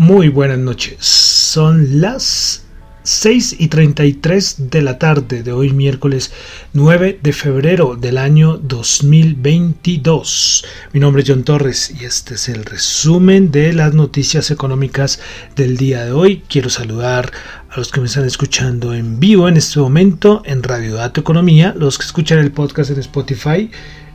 Muy 0.00 0.30
buenas 0.30 0.56
noches. 0.56 1.04
Son 1.04 2.00
las 2.00 2.62
6 3.02 3.56
y 3.58 3.68
33 3.68 4.70
de 4.70 4.80
la 4.80 4.98
tarde 4.98 5.42
de 5.42 5.52
hoy 5.52 5.74
miércoles 5.74 6.32
9 6.72 7.20
de 7.22 7.32
febrero 7.34 7.96
del 7.96 8.16
año 8.16 8.56
2022. 8.56 10.64
Mi 10.94 11.00
nombre 11.00 11.22
es 11.22 11.28
John 11.28 11.44
Torres 11.44 11.94
y 12.00 12.06
este 12.06 12.36
es 12.36 12.48
el 12.48 12.64
resumen 12.64 13.50
de 13.50 13.74
las 13.74 13.92
noticias 13.92 14.50
económicas 14.50 15.20
del 15.54 15.76
día 15.76 16.06
de 16.06 16.12
hoy. 16.12 16.44
Quiero 16.48 16.70
saludar 16.70 17.30
a 17.68 17.76
los 17.76 17.92
que 17.92 18.00
me 18.00 18.06
están 18.06 18.24
escuchando 18.24 18.94
en 18.94 19.20
vivo 19.20 19.48
en 19.48 19.58
este 19.58 19.80
momento 19.80 20.40
en 20.46 20.62
Radio 20.62 20.94
Dato 20.94 21.20
Economía, 21.20 21.74
los 21.76 21.98
que 21.98 22.06
escuchan 22.06 22.38
el 22.38 22.52
podcast 22.52 22.90
en 22.90 23.00
Spotify 23.00 23.70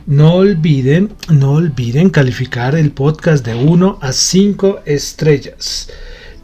no 0.06 0.34
olviden, 0.34 1.14
no 1.28 1.52
olviden 1.52 2.10
calificar 2.10 2.76
el 2.76 2.92
podcast 2.92 3.44
de 3.44 3.56
1 3.56 3.98
a 4.00 4.12
5 4.12 4.80
estrellas. 4.86 5.90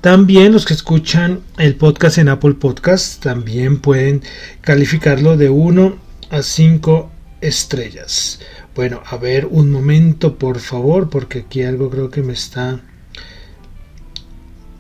También 0.01 0.53
los 0.53 0.65
que 0.65 0.75
escuchan 0.75 1.43
el 1.59 1.77
podcast 1.77 2.19
en 2.19 2.29
Apple 2.29 2.55
Podcast 2.55 3.23
también 3.23 3.81
pueden 3.81 4.23
calificarlo 4.63 5.37
de 5.37 5.49
1 5.49 5.97
a 6.31 6.43
5 6.43 7.13
estrellas. 7.41 8.41
Bueno, 8.75 9.01
a 9.07 9.17
ver 9.17 9.47
un 9.47 9.71
momento 9.71 10.39
por 10.39 10.59
favor, 10.59 11.09
porque 11.09 11.41
aquí 11.41 11.63
algo 11.63 11.89
creo 11.89 12.11
que 12.11 12.23
me 12.23 12.33
está... 12.33 12.81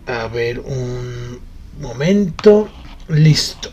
A 0.06 0.26
ver 0.26 0.58
un 0.58 1.38
momento. 1.80 2.68
Listo. 3.08 3.70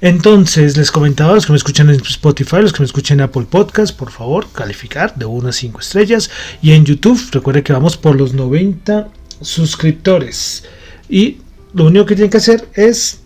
Entonces, 0.00 0.76
les 0.76 0.90
comentaba 0.90 1.34
los 1.34 1.46
que 1.46 1.52
me 1.52 1.58
escuchan 1.58 1.90
en 1.90 2.00
Spotify, 2.00 2.56
los 2.60 2.72
que 2.72 2.80
me 2.80 2.86
escuchan 2.86 3.20
en 3.20 3.24
Apple 3.24 3.46
Podcast, 3.48 3.96
por 3.96 4.10
favor, 4.10 4.50
calificar 4.52 5.14
de 5.14 5.24
1 5.24 5.48
a 5.48 5.52
5 5.52 5.80
estrellas. 5.80 6.30
Y 6.62 6.72
en 6.72 6.84
YouTube, 6.84 7.20
recuerden 7.32 7.64
que 7.64 7.72
vamos 7.72 7.96
por 7.96 8.16
los 8.16 8.34
90 8.34 9.08
suscriptores. 9.40 10.64
Y 11.08 11.38
lo 11.72 11.86
único 11.86 12.06
que 12.06 12.14
tienen 12.14 12.30
que 12.30 12.38
hacer 12.38 12.68
es 12.74 13.20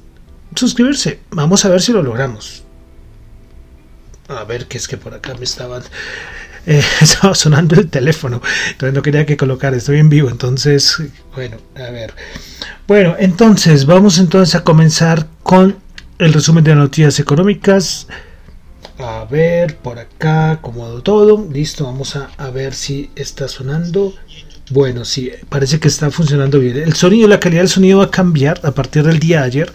suscribirse. 0.54 1.20
Vamos 1.30 1.64
a 1.64 1.68
ver 1.68 1.80
si 1.80 1.92
lo 1.92 2.02
logramos. 2.02 2.64
A 4.28 4.44
ver, 4.44 4.66
que 4.66 4.78
es 4.78 4.88
que 4.88 4.96
por 4.96 5.14
acá 5.14 5.34
me 5.34 5.44
estaban... 5.44 5.82
Eh, 6.66 6.82
estaba 7.00 7.34
sonando 7.34 7.76
el 7.76 7.88
teléfono, 7.88 8.42
entonces 8.70 8.94
no 8.94 9.00
quería 9.00 9.24
que 9.24 9.38
colocar, 9.38 9.72
estoy 9.72 10.00
en 10.00 10.10
vivo, 10.10 10.28
entonces, 10.28 10.98
bueno, 11.34 11.56
a 11.74 11.90
ver. 11.90 12.12
Bueno, 12.86 13.16
entonces 13.18 13.86
vamos 13.86 14.18
entonces 14.18 14.54
a 14.54 14.64
comenzar 14.64 15.28
con 15.42 15.76
el 16.18 16.32
resumen 16.32 16.64
de 16.64 16.74
noticias 16.74 17.20
económicas. 17.20 18.08
A 18.98 19.24
ver, 19.30 19.76
por 19.76 19.98
acá, 19.98 20.52
acomodo 20.52 21.02
todo. 21.02 21.46
Listo, 21.52 21.84
vamos 21.84 22.16
a, 22.16 22.50
ver 22.50 22.74
si 22.74 23.10
está 23.14 23.46
sonando. 23.46 24.14
Bueno, 24.70 25.04
sí, 25.04 25.30
parece 25.48 25.78
que 25.78 25.88
está 25.88 26.10
funcionando 26.10 26.58
bien. 26.58 26.76
El 26.78 26.94
sonido, 26.94 27.28
la 27.28 27.40
calidad 27.40 27.62
del 27.62 27.68
sonido 27.68 27.98
va 27.98 28.04
a 28.04 28.10
cambiar 28.10 28.60
a 28.64 28.72
partir 28.72 29.04
del 29.04 29.18
día 29.18 29.40
de 29.40 29.46
ayer 29.46 29.72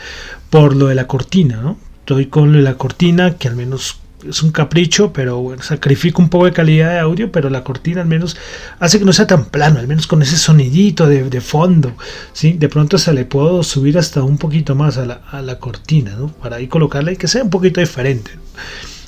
por 0.49 0.75
lo 0.75 0.87
de 0.87 0.95
la 0.95 1.07
cortina, 1.07 1.61
¿no? 1.61 1.77
Estoy 1.99 2.27
con 2.27 2.51
lo 2.51 2.57
de 2.57 2.63
la 2.63 2.75
cortina, 2.75 3.37
que 3.37 3.47
al 3.47 3.55
menos 3.55 3.99
es 4.27 4.43
un 4.43 4.51
capricho, 4.51 5.11
pero 5.13 5.39
bueno, 5.39 5.61
sacrifico 5.63 6.21
un 6.21 6.29
poco 6.29 6.45
de 6.45 6.53
calidad 6.53 6.91
de 6.91 6.99
audio, 6.99 7.31
pero 7.31 7.49
la 7.49 7.63
cortina 7.63 8.01
al 8.01 8.07
menos 8.07 8.37
hace 8.79 8.99
que 8.99 9.05
no 9.05 9.13
sea 9.13 9.27
tan 9.27 9.45
plano, 9.45 9.79
al 9.79 9.87
menos 9.87 10.07
con 10.07 10.21
ese 10.21 10.37
sonidito 10.37 11.07
de, 11.07 11.41
fondo, 11.41 11.93
¿sí? 12.33 12.53
De 12.53 12.69
pronto 12.69 12.97
se 12.97 13.13
le 13.13 13.25
puedo 13.25 13.63
subir 13.63 13.97
hasta 13.97 14.23
un 14.23 14.37
poquito 14.37 14.75
más 14.75 14.97
a 14.97 15.05
la, 15.05 15.59
cortina, 15.59 16.15
¿no? 16.17 16.27
Para 16.27 16.57
ahí 16.57 16.67
colocarle 16.67 17.13
y 17.13 17.17
que 17.17 17.27
sea 17.27 17.43
un 17.43 17.49
poquito 17.49 17.79
diferente. 17.79 18.31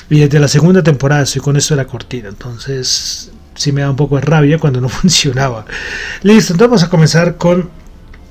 Y 0.10 0.20
desde 0.20 0.40
la 0.40 0.48
segunda 0.48 0.84
temporada 0.84 1.24
estoy 1.24 1.42
con 1.42 1.58
esto 1.58 1.76
de 1.76 1.84
la 1.84 1.88
cortina, 1.88 2.30
entonces 2.30 3.32
sí 3.56 3.72
me 3.72 3.82
da 3.82 3.90
un 3.90 3.96
poco 3.96 4.16
de 4.16 4.22
rabia 4.22 4.60
cuando 4.60 4.82
no 4.82 4.90
funcionaba. 4.90 5.66
Listo, 6.24 6.54
entonces 6.54 6.70
vamos 6.70 6.84
a 6.84 6.90
comenzar 6.90 7.38
con 7.38 7.70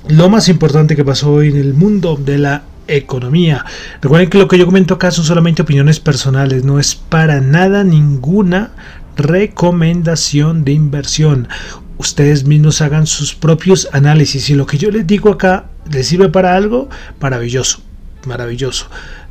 lo 0.09 0.29
más 0.29 0.49
importante 0.49 0.97
que 0.97 1.05
pasó 1.05 1.33
hoy 1.33 1.49
en 1.49 1.57
el 1.57 1.75
mundo 1.75 2.17
de 2.17 2.39
la 2.39 2.65
economía. 2.89 3.65
Recuerden 4.01 4.31
que 4.31 4.39
lo 4.39 4.49
que 4.49 4.59
yo 4.59 4.67
comento 4.67 4.95
acá 4.95 5.11
son 5.11 5.25
solamente 5.25 5.63
opiniones 5.63 6.01
personales, 6.01 6.65
no 6.65 6.79
es 6.79 6.95
para 6.95 7.41
nada 7.41 7.85
ninguna 7.85 8.73
recomendación 9.17 10.65
de 10.65 10.73
inversión. 10.73 11.49
Ustedes 11.99 12.45
mismos 12.45 12.81
hagan 12.81 13.07
sus 13.07 13.35
propios 13.35 13.89
análisis 13.93 14.51
y 14.51 14.55
lo 14.55 14.67
que 14.67 14.79
yo 14.79 14.91
les 14.91 15.07
digo 15.07 15.31
acá 15.31 15.67
les 15.91 16.09
sirve 16.09 16.29
para 16.29 16.57
algo, 16.57 16.89
maravilloso, 17.21 17.81
maravilloso. 18.27 18.89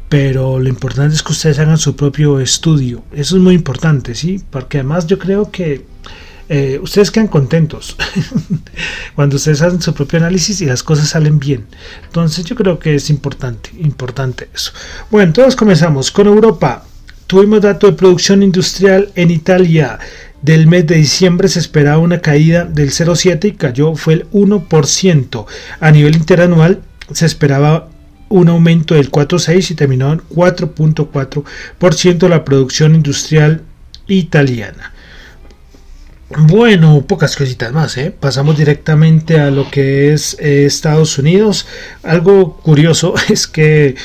Pero 0.10 0.60
lo 0.60 0.70
importante 0.70 1.16
es 1.16 1.24
que 1.24 1.32
ustedes 1.32 1.60
hagan 1.60 1.78
su 1.78 1.96
propio 1.96 2.40
estudio. 2.40 3.04
Eso 3.12 3.36
es 3.36 3.42
muy 3.42 3.56
importante, 3.56 4.14
¿sí? 4.14 4.42
Porque 4.50 4.78
además 4.78 5.08
yo 5.08 5.18
creo 5.18 5.50
que 5.50 5.86
eh, 6.50 6.80
ustedes 6.82 7.10
quedan 7.10 7.28
contentos 7.28 7.96
cuando 9.16 9.38
ustedes 9.38 9.62
hacen 9.62 9.82
su 9.82 9.94
propio 9.94 10.20
análisis 10.20 10.62
y 10.62 10.66
las 10.66 10.84
cosas 10.84 11.10
salen 11.10 11.40
bien. 11.40 11.66
Entonces 12.06 12.46
yo 12.46 12.56
creo 12.56 12.80
que 12.80 12.96
es 12.96 13.10
importante, 13.10 13.72
importante 13.80 14.50
eso. 14.54 14.72
Bueno, 15.10 15.28
entonces 15.28 15.56
comenzamos 15.56 16.12
con 16.12 16.28
Europa. 16.28 16.86
Tuvimos 17.28 17.62
dato 17.62 17.88
de 17.88 17.94
producción 17.94 18.44
industrial 18.44 19.12
en 19.16 19.32
Italia. 19.32 20.00
Del 20.42 20.68
mes 20.68 20.86
de 20.86 20.96
diciembre 20.96 21.48
se 21.48 21.60
esperaba 21.60 22.00
una 22.00 22.20
caída 22.20 22.66
del 22.66 22.90
0,7 22.90 23.46
y 23.46 23.52
cayó, 23.54 23.96
fue 23.96 24.16
el 24.16 24.30
1%. 24.32 25.46
A 25.80 25.92
nivel 25.92 26.16
interanual 26.16 26.82
se 27.14 27.26
esperaba 27.26 27.88
un 28.28 28.50
aumento 28.50 28.96
del 28.96 29.10
4,6 29.10 29.72
y 29.72 29.76
terminó 29.76 30.12
en 30.12 30.20
4.4% 30.20 32.28
la 32.28 32.44
producción 32.44 32.96
industrial 32.96 33.62
italiana. 34.08 34.93
Bueno, 36.38 37.06
pocas 37.08 37.36
cositas 37.36 37.72
más, 37.74 37.98
¿eh? 37.98 38.12
Pasamos 38.18 38.58
directamente 38.58 39.40
a 39.40 39.52
lo 39.52 39.70
que 39.70 40.14
es 40.14 40.36
eh, 40.40 40.66
Estados 40.66 41.18
Unidos. 41.18 41.68
Algo 42.02 42.58
curioso 42.58 43.14
es 43.30 43.48
que 43.48 43.96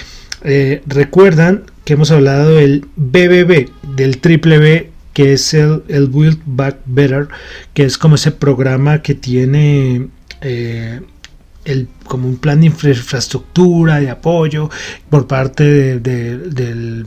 eh, 0.44 0.82
recuerdan 0.86 1.64
que 1.84 1.94
hemos 1.94 2.10
hablado 2.10 2.56
del 2.56 2.86
BBB, 2.96 3.70
del 3.94 4.18
triple 4.18 4.58
B, 4.58 4.90
que 5.14 5.32
es 5.32 5.54
el, 5.54 5.82
Build 6.08 6.40
Back 6.44 6.78
Better, 6.84 7.28
que 7.72 7.84
es 7.84 7.96
como 7.96 8.16
ese 8.16 8.30
programa 8.30 9.02
que 9.02 9.14
tiene 9.14 10.08
el, 10.42 11.88
como 12.04 12.28
un 12.28 12.36
plan 12.36 12.60
de 12.60 12.66
infraestructura, 12.66 14.00
de 14.00 14.10
apoyo 14.10 14.70
por 15.10 15.26
parte 15.26 15.98
del 15.98 17.06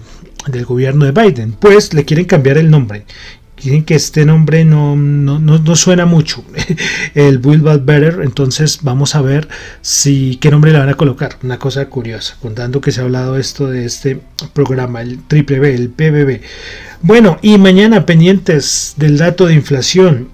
gobierno 0.65 1.05
de 1.05 1.11
Biden. 1.11 1.53
Pues 1.53 1.93
le 1.93 2.03
quieren 2.03 2.25
cambiar 2.25 2.57
el 2.57 2.69
nombre 2.69 3.05
Dicen 3.63 3.83
que 3.83 3.93
este 3.93 4.25
nombre 4.25 4.65
no, 4.65 4.95
no, 4.95 5.75
suena 5.75 6.05
mucho, 6.07 6.43
el 7.13 7.37
Build 7.37 7.61
Back 7.61 7.85
Better, 7.85 8.19
entonces 8.23 8.79
vamos 8.81 9.13
a 9.13 9.21
ver 9.21 9.47
si 9.81 10.37
qué 10.37 10.49
nombre 10.49 10.71
le 10.71 10.79
van 10.79 10.89
a 10.89 10.95
colocar. 10.95 11.37
Una 11.43 11.59
cosa 11.59 11.85
curiosa, 11.85 12.37
contando 12.41 12.81
que 12.81 12.91
se 12.91 13.01
ha 13.01 13.03
hablado 13.03 13.37
esto 13.37 13.69
de 13.69 13.85
este 13.85 14.19
programa, 14.53 15.01
el 15.01 15.19
triple 15.27 15.59
B, 15.59 15.75
el 15.75 15.89
PBB. 15.89 16.41
Bueno, 17.03 17.37
y 17.43 17.59
mañana 17.59 18.05
pendientes 18.07 18.95
del 18.97 19.19
dato 19.19 19.45
de 19.45 19.53
inflación, 19.53 20.29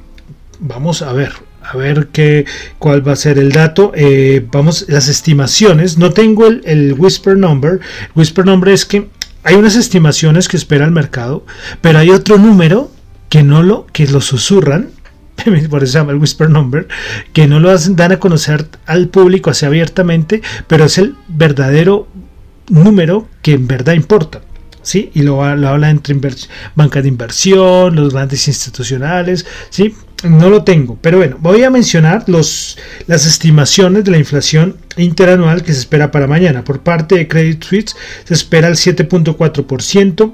vamos 0.59 1.01
a 1.01 1.11
ver, 1.11 1.33
a 1.61 1.75
ver 1.75 2.07
qué, 2.13 2.45
cuál 2.79 3.05
va 3.05 3.11
a 3.11 3.17
ser 3.17 3.39
el 3.39 3.51
dato. 3.51 3.91
Eh, 3.93 4.45
vamos, 4.51 4.85
las 4.87 5.09
estimaciones. 5.09 5.97
No 5.97 6.11
tengo 6.11 6.47
el, 6.47 6.61
el, 6.65 6.93
whisper 6.93 7.35
number. 7.35 7.81
Whisper 8.15 8.45
number 8.45 8.73
es 8.73 8.85
que 8.85 9.09
hay 9.43 9.55
unas 9.55 9.75
estimaciones 9.75 10.47
que 10.47 10.57
espera 10.57 10.85
el 10.85 10.91
mercado, 10.91 11.45
pero 11.81 11.99
hay 11.99 12.09
otro 12.09 12.37
número 12.37 12.91
que 13.29 13.43
no 13.43 13.63
lo, 13.63 13.85
que 13.87 14.07
lo 14.07 14.21
susurran, 14.21 14.89
por 15.69 15.83
eso 15.83 15.91
se 15.93 15.99
llama 15.99 16.11
el 16.11 16.17
whisper 16.17 16.49
number, 16.49 16.87
que 17.33 17.47
no 17.47 17.59
lo 17.59 17.71
hacen, 17.71 17.95
dan 17.95 18.11
a 18.11 18.19
conocer 18.19 18.67
al 18.85 19.09
público 19.09 19.49
así 19.49 19.65
abiertamente, 19.65 20.41
pero 20.67 20.85
es 20.85 20.97
el 20.97 21.15
verdadero 21.27 22.07
número 22.69 23.27
que 23.41 23.53
en 23.53 23.67
verdad 23.67 23.93
importa. 23.93 24.41
¿Sí? 24.81 25.11
Y 25.13 25.23
lo, 25.23 25.43
lo 25.57 25.67
habla 25.67 25.89
entre 25.89 26.15
banca 26.73 27.01
de 27.01 27.09
inversión, 27.09 27.93
los 27.97 28.13
grandes 28.13 28.47
institucionales, 28.47 29.45
¿sí? 29.69 29.93
no 30.23 30.49
lo 30.49 30.63
tengo, 30.63 30.97
pero 31.01 31.17
bueno, 31.17 31.37
voy 31.39 31.63
a 31.63 31.69
mencionar 31.69 32.23
los, 32.27 32.77
las 33.05 33.25
estimaciones 33.25 34.03
de 34.03 34.11
la 34.11 34.17
inflación 34.17 34.77
interanual 34.97 35.61
que 35.61 35.73
se 35.73 35.79
espera 35.79 36.09
para 36.09 36.27
mañana. 36.27 36.63
Por 36.63 36.81
parte 36.81 37.15
de 37.15 37.27
Credit 37.27 37.63
Suisse 37.63 37.95
se 38.23 38.33
espera 38.33 38.67
el 38.67 38.75
7.4%. 38.75 40.33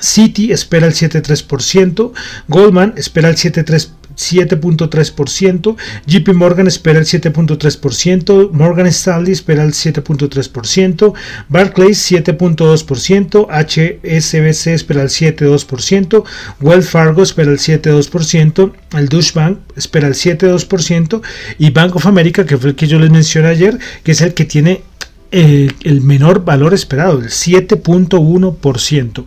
Citi 0.00 0.52
espera 0.52 0.86
el 0.86 0.94
7.3%, 0.94 2.12
Goldman 2.48 2.94
espera 2.96 3.28
el 3.28 3.36
7.3%, 3.36 4.00
7.3%, 4.20 5.76
JP 6.06 6.34
Morgan 6.34 6.66
espera 6.66 6.98
el 6.98 7.06
7.3%, 7.06 8.50
Morgan 8.52 8.86
Stanley 8.86 9.32
espera 9.32 9.64
el 9.64 9.72
7.3%, 9.72 11.14
Barclays 11.48 12.12
7.2%, 12.12 13.46
HSBC 13.48 14.66
espera 14.68 15.02
el 15.02 15.08
7.2%, 15.08 16.24
Wells 16.60 16.90
Fargo 16.90 17.22
espera 17.22 17.50
el 17.50 17.58
7.2%, 17.58 18.72
el 18.98 19.08
Deutsche 19.08 19.32
Bank 19.34 19.58
espera 19.76 20.08
el 20.08 20.14
7.2% 20.14 21.22
y 21.58 21.70
Bank 21.70 21.96
of 21.96 22.06
America, 22.06 22.44
que 22.44 22.58
fue 22.58 22.70
el 22.70 22.76
que 22.76 22.86
yo 22.86 22.98
les 22.98 23.10
mencioné 23.10 23.48
ayer, 23.48 23.78
que 24.02 24.12
es 24.12 24.20
el 24.20 24.34
que 24.34 24.44
tiene 24.44 24.82
el, 25.30 25.74
el 25.84 26.02
menor 26.02 26.44
valor 26.44 26.74
esperado, 26.74 27.20
el 27.20 27.28
7.1%. 27.28 29.24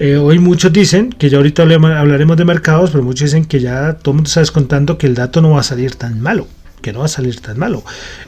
Eh, 0.00 0.16
hoy 0.16 0.38
muchos 0.38 0.72
dicen, 0.72 1.10
que 1.10 1.28
ya 1.28 1.38
ahorita 1.38 1.64
hablaremos 1.64 2.36
de 2.36 2.44
mercados, 2.44 2.92
pero 2.92 3.02
muchos 3.02 3.32
dicen 3.32 3.44
que 3.44 3.58
ya 3.58 3.94
todo 3.94 4.12
el 4.12 4.16
mundo 4.18 4.28
está 4.28 4.38
descontando 4.38 4.96
que 4.96 5.08
el 5.08 5.16
dato 5.16 5.42
no 5.42 5.50
va 5.50 5.60
a 5.60 5.64
salir 5.64 5.96
tan 5.96 6.20
malo, 6.20 6.46
que 6.80 6.92
no 6.92 7.00
va 7.00 7.06
a 7.06 7.08
salir 7.08 7.40
tan 7.40 7.58
malo. 7.58 7.82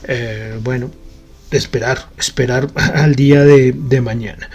Eh, 0.08 0.58
bueno, 0.64 0.90
esperar, 1.52 2.08
esperar 2.18 2.66
al 2.74 3.14
día 3.14 3.44
de, 3.44 4.00
mañana. 4.02 4.50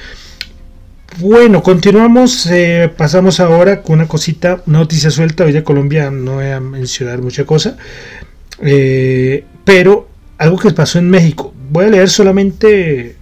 Bueno, 1.19 1.63
continuamos, 1.63 2.47
eh, 2.47 2.91
pasamos 2.97 3.39
ahora 3.39 3.81
con 3.81 3.99
una 3.99 4.09
cosita, 4.09 4.61
una 4.65 4.79
noticia 4.79 5.09
suelta, 5.09 5.45
hoy 5.45 5.53
de 5.53 5.63
Colombia 5.63 6.11
no 6.11 6.33
voy 6.33 6.47
a 6.47 6.59
mencionar 6.59 7.21
mucha 7.21 7.45
cosa, 7.45 7.77
pero 9.63 10.09
algo 10.37 10.57
que 10.57 10.71
pasó 10.71 10.99
en 10.99 11.09
México. 11.09 11.53
Voy 11.69 11.85
a 11.85 11.89
leer 11.89 12.09
solamente 12.09 13.15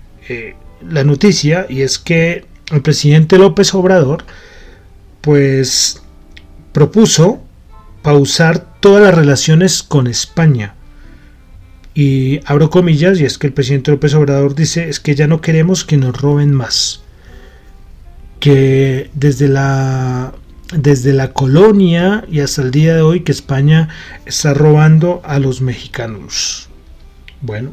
la 0.82 1.04
noticia 1.04 1.68
y 1.70 1.84
es 1.84 2.00
que 2.00 2.52
el 2.74 2.82
presidente 2.82 3.38
López 3.38 3.74
Obrador 3.74 4.24
pues 5.22 6.02
propuso 6.74 7.42
pausar 8.02 8.80
todas 8.82 9.02
las 9.02 9.16
relaciones 9.16 9.82
con 9.82 10.08
España. 10.08 10.76
Y 11.96 12.42
abro 12.46 12.70
comillas, 12.70 13.20
y 13.20 13.26
es 13.26 13.38
que 13.38 13.48
el 13.48 13.54
presidente 13.54 13.92
López 13.92 14.14
Obrador 14.16 14.56
dice, 14.56 14.90
es 14.90 15.00
que 15.00 15.16
ya 15.16 15.28
no 15.28 15.42
queremos 15.42 15.86
que 15.86 15.96
nos 15.96 16.20
roben 16.20 16.52
más. 16.52 17.02
Que 18.40 19.10
desde 19.14 19.48
la, 19.48 20.34
desde 20.76 21.14
la 21.14 21.32
colonia 21.32 22.26
y 22.30 22.42
hasta 22.42 22.62
el 22.62 22.72
día 22.72 22.96
de 22.96 23.02
hoy 23.02 23.22
que 23.22 23.32
España 23.32 23.90
está 24.26 24.54
robando 24.54 25.22
a 25.24 25.40
los 25.40 25.62
mexicanos. 25.62 26.68
Bueno, 27.42 27.72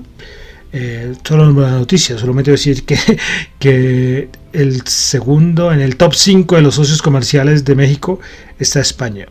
eh, 0.73 1.15
solo 1.25 1.51
la 1.53 1.71
noticia, 1.73 2.19
solamente 2.19 2.53
decir 2.53 2.85
que, 2.85 2.99
que 3.59 4.29
el 4.53 4.87
segundo, 4.87 5.73
en 5.73 5.81
el 5.81 5.97
top 5.97 6.15
5 6.15 6.57
de 6.57 6.63
los 6.63 6.75
socios 6.75 7.03
comerciales 7.03 7.65
de 7.65 7.75
México 7.75 8.21
está 8.59 8.81
España. 8.81 9.27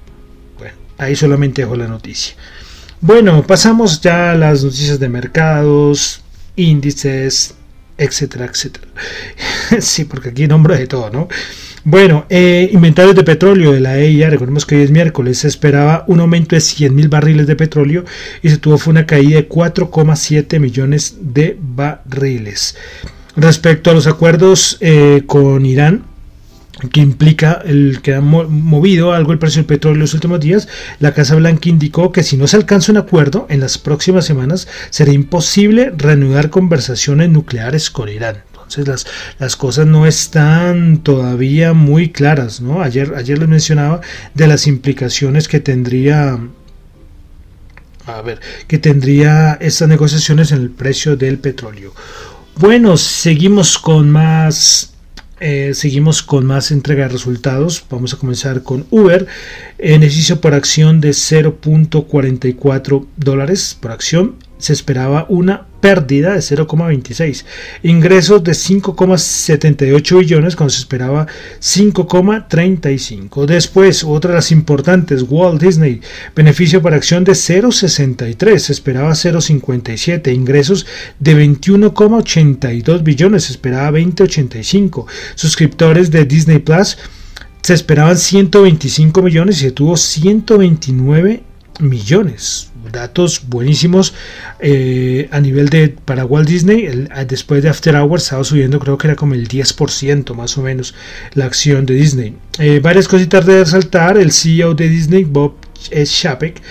Bueno, 0.57 0.75
ahí 0.97 1.15
solamente 1.15 1.61
dejo 1.61 1.75
la 1.75 1.87
noticia. 1.87 2.35
Bueno, 3.01 3.43
pasamos 3.45 4.01
ya 4.01 4.31
a 4.31 4.35
las 4.35 4.63
noticias 4.63 4.99
de 4.99 5.09
mercados, 5.09 6.21
índices, 6.55 7.55
etcétera, 7.97 8.45
etcétera. 8.45 8.87
sí, 9.79 10.05
porque 10.05 10.29
aquí 10.29 10.47
nombro 10.47 10.75
de 10.75 10.87
todo, 10.87 11.09
¿no? 11.09 11.27
Bueno, 11.85 12.25
eh, 12.29 12.69
inventarios 12.73 13.15
de 13.15 13.23
petróleo 13.23 13.71
de 13.71 13.79
la 13.79 13.97
EIA, 13.97 14.29
recordemos 14.29 14.65
que 14.65 14.75
hoy 14.75 14.83
es 14.83 14.91
miércoles, 14.91 15.39
se 15.39 15.47
esperaba 15.47 16.03
un 16.07 16.19
aumento 16.19 16.55
de 16.55 16.61
100 16.61 16.93
mil 16.93 17.07
barriles 17.07 17.47
de 17.47 17.55
petróleo 17.55 18.03
y 18.41 18.49
se 18.49 18.57
tuvo 18.57 18.77
fue 18.77 18.91
una 18.91 19.05
caída 19.05 19.37
de 19.37 19.47
4,7 19.47 20.59
millones 20.59 21.17
de 21.21 21.57
barriles. 21.59 22.75
Respecto 23.39 23.89
a 23.89 23.93
los 23.93 24.05
acuerdos 24.05 24.77
eh, 24.81 25.23
con 25.25 25.65
Irán, 25.65 26.03
que 26.91 26.99
implica 26.99 27.61
el 27.65 28.01
que 28.01 28.13
ha 28.13 28.21
movido 28.21 29.13
algo 29.13 29.31
el 29.31 29.39
precio 29.39 29.59
del 29.59 29.65
petróleo 29.65 29.95
en 29.95 30.01
los 30.01 30.13
últimos 30.13 30.41
días, 30.41 30.67
la 30.99 31.13
Casa 31.13 31.35
Blanca 31.35 31.69
indicó 31.69 32.11
que 32.11 32.23
si 32.23 32.35
no 32.35 32.47
se 32.47 32.57
alcanza 32.57 32.91
un 32.91 32.97
acuerdo 32.97 33.47
en 33.49 33.61
las 33.61 33.77
próximas 33.77 34.25
semanas, 34.25 34.67
será 34.89 35.13
imposible 35.13 35.93
reanudar 35.95 36.49
conversaciones 36.49 37.29
nucleares 37.29 37.89
con 37.89 38.09
Irán. 38.09 38.43
Entonces 38.51 38.87
las, 38.87 39.07
las 39.39 39.55
cosas 39.55 39.87
no 39.87 40.05
están 40.05 40.97
todavía 40.97 41.71
muy 41.71 42.11
claras, 42.11 42.59
¿no? 42.59 42.81
Ayer, 42.81 43.13
ayer 43.15 43.39
les 43.39 43.47
mencionaba 43.47 44.01
de 44.33 44.47
las 44.47 44.67
implicaciones 44.67 45.47
que 45.47 45.61
tendría 45.61 46.39
a 48.05 48.21
ver, 48.21 48.39
que 48.67 48.77
tendría 48.79 49.57
estas 49.61 49.87
negociaciones 49.87 50.51
en 50.51 50.61
el 50.61 50.69
precio 50.69 51.15
del 51.15 51.37
petróleo. 51.37 51.93
Bueno, 52.59 52.97
seguimos 52.97 53.77
con 53.77 54.09
más 54.09 54.93
eh, 55.39 55.71
seguimos 55.73 56.21
con 56.21 56.45
más 56.45 56.71
entrega 56.71 57.03
de 57.03 57.13
resultados. 57.13 57.85
Vamos 57.89 58.13
a 58.13 58.17
comenzar 58.17 58.63
con 58.63 58.85
Uber. 58.89 59.27
Beneficio 59.77 60.41
por 60.41 60.53
acción 60.53 60.99
de 60.99 61.11
0.44 61.11 63.05
dólares 63.15 63.77
por 63.79 63.91
acción 63.91 64.35
se 64.59 64.73
esperaba 64.73 65.25
una 65.29 65.65
pérdida 65.79 66.33
de 66.33 66.39
0,26, 66.39 67.45
ingresos 67.83 68.43
de 68.43 68.51
5,78 68.51 70.19
billones 70.19 70.55
cuando 70.57 70.71
se 70.71 70.81
esperaba 70.81 71.25
5,35. 71.61 73.45
Después, 73.45 74.03
otra 74.03 74.31
de 74.31 74.35
las 74.35 74.51
importantes, 74.51 75.25
Walt 75.27 75.61
Disney, 75.61 76.01
beneficio 76.35 76.81
para 76.81 76.97
acción 76.97 77.23
de 77.23 77.31
0,63, 77.31 78.57
se 78.57 78.73
esperaba 78.73 79.11
0,57, 79.11 80.33
ingresos 80.33 80.85
de 81.19 81.35
21,82 81.35 83.01
billones, 83.01 83.45
se 83.45 83.53
esperaba 83.53 83.97
20,85. 83.97 85.05
Suscriptores 85.35 86.11
de 86.11 86.25
Disney 86.25 86.59
Plus 86.59 86.97
se 87.61 87.73
esperaban 87.73 88.17
125 88.17 89.21
millones 89.21 89.57
y 89.57 89.61
se 89.61 89.71
tuvo 89.71 89.95
129 89.95 91.43
millones 91.79 92.68
datos 92.91 93.41
buenísimos 93.47 94.13
eh, 94.59 95.27
a 95.31 95.39
nivel 95.39 95.69
de 95.69 95.89
para 95.89 96.25
Walt 96.25 96.47
Disney 96.47 97.07
después 97.27 97.63
de 97.63 97.69
After 97.69 97.95
Hours 97.95 98.23
estaba 98.23 98.43
subiendo 98.43 98.79
creo 98.79 98.97
que 98.97 99.07
era 99.07 99.15
como 99.15 99.33
el 99.33 99.47
10% 99.47 100.33
más 100.35 100.57
o 100.57 100.61
menos 100.61 100.95
la 101.33 101.45
acción 101.45 101.85
de 101.85 101.93
Disney 101.93 102.35
eh, 102.57 102.79
varias 102.81 103.07
cositas 103.07 103.45
de 103.45 103.63
resaltar 103.63 104.17
el 104.17 104.31
CEO 104.31 104.73
de 104.73 104.89
Disney 104.89 105.23
Bob 105.23 105.55
Chapek 106.05 106.61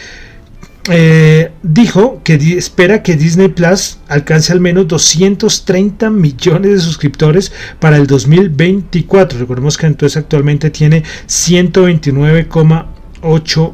eh, 0.91 1.51
dijo 1.63 2.23
que 2.25 2.37
espera 2.57 3.03
que 3.03 3.15
Disney 3.15 3.49
Plus 3.49 3.99
alcance 4.09 4.51
al 4.53 4.61
menos 4.61 4.89
230 4.89 6.09
millones 6.09 6.73
de 6.73 6.81
suscriptores 6.81 7.53
para 7.79 7.99
el 7.99 8.07
2024. 8.07 9.39
Recordemos 9.39 9.77
que 9.77 9.85
entonces 9.87 10.17
actualmente 10.17 10.71
tiene 10.71 11.05
129,8 11.27 13.73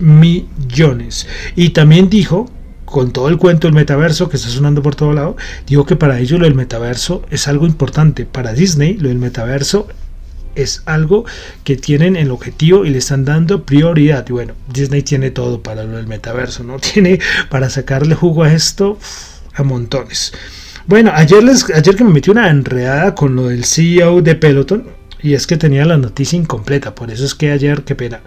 millones. 0.00 1.26
Y 1.56 1.70
también 1.70 2.10
dijo, 2.10 2.50
con 2.84 3.12
todo 3.12 3.28
el 3.28 3.38
cuento 3.38 3.68
del 3.68 3.74
metaverso 3.74 4.28
que 4.28 4.36
está 4.36 4.48
sonando 4.48 4.82
por 4.82 4.96
todo 4.96 5.12
lado, 5.12 5.36
dijo 5.66 5.86
que 5.86 5.96
para 5.96 6.18
ellos 6.18 6.40
lo 6.40 6.46
del 6.46 6.54
metaverso 6.54 7.22
es 7.30 7.46
algo 7.46 7.66
importante. 7.66 8.26
Para 8.26 8.52
Disney 8.52 8.94
lo 8.94 9.08
del 9.08 9.18
metaverso 9.18 9.86
es 10.54 10.82
algo 10.86 11.24
que 11.64 11.76
tienen 11.76 12.16
el 12.16 12.30
objetivo 12.30 12.84
y 12.84 12.90
le 12.90 12.98
están 12.98 13.24
dando 13.24 13.64
prioridad. 13.64 14.26
Y 14.28 14.32
bueno, 14.32 14.54
Disney 14.72 15.02
tiene 15.02 15.30
todo 15.30 15.62
para 15.62 15.84
lo 15.84 15.96
del 15.96 16.06
metaverso, 16.06 16.64
¿no? 16.64 16.78
Tiene 16.92 17.20
para 17.48 17.70
sacarle 17.70 18.14
jugo 18.14 18.42
a 18.42 18.52
esto 18.52 18.98
a 19.54 19.62
montones. 19.62 20.32
Bueno, 20.86 21.12
ayer, 21.14 21.42
les, 21.44 21.70
ayer 21.70 21.94
que 21.94 22.04
me 22.04 22.10
metí 22.10 22.30
una 22.30 22.50
enredada 22.50 23.14
con 23.14 23.36
lo 23.36 23.48
del 23.48 23.64
CEO 23.64 24.22
de 24.22 24.34
Peloton, 24.34 24.84
y 25.22 25.34
es 25.34 25.46
que 25.46 25.56
tenía 25.56 25.84
la 25.84 25.98
noticia 25.98 26.36
incompleta, 26.36 26.94
por 26.94 27.10
eso 27.10 27.24
es 27.24 27.34
que 27.34 27.52
ayer, 27.52 27.82
qué 27.82 27.94
pena. 27.94 28.20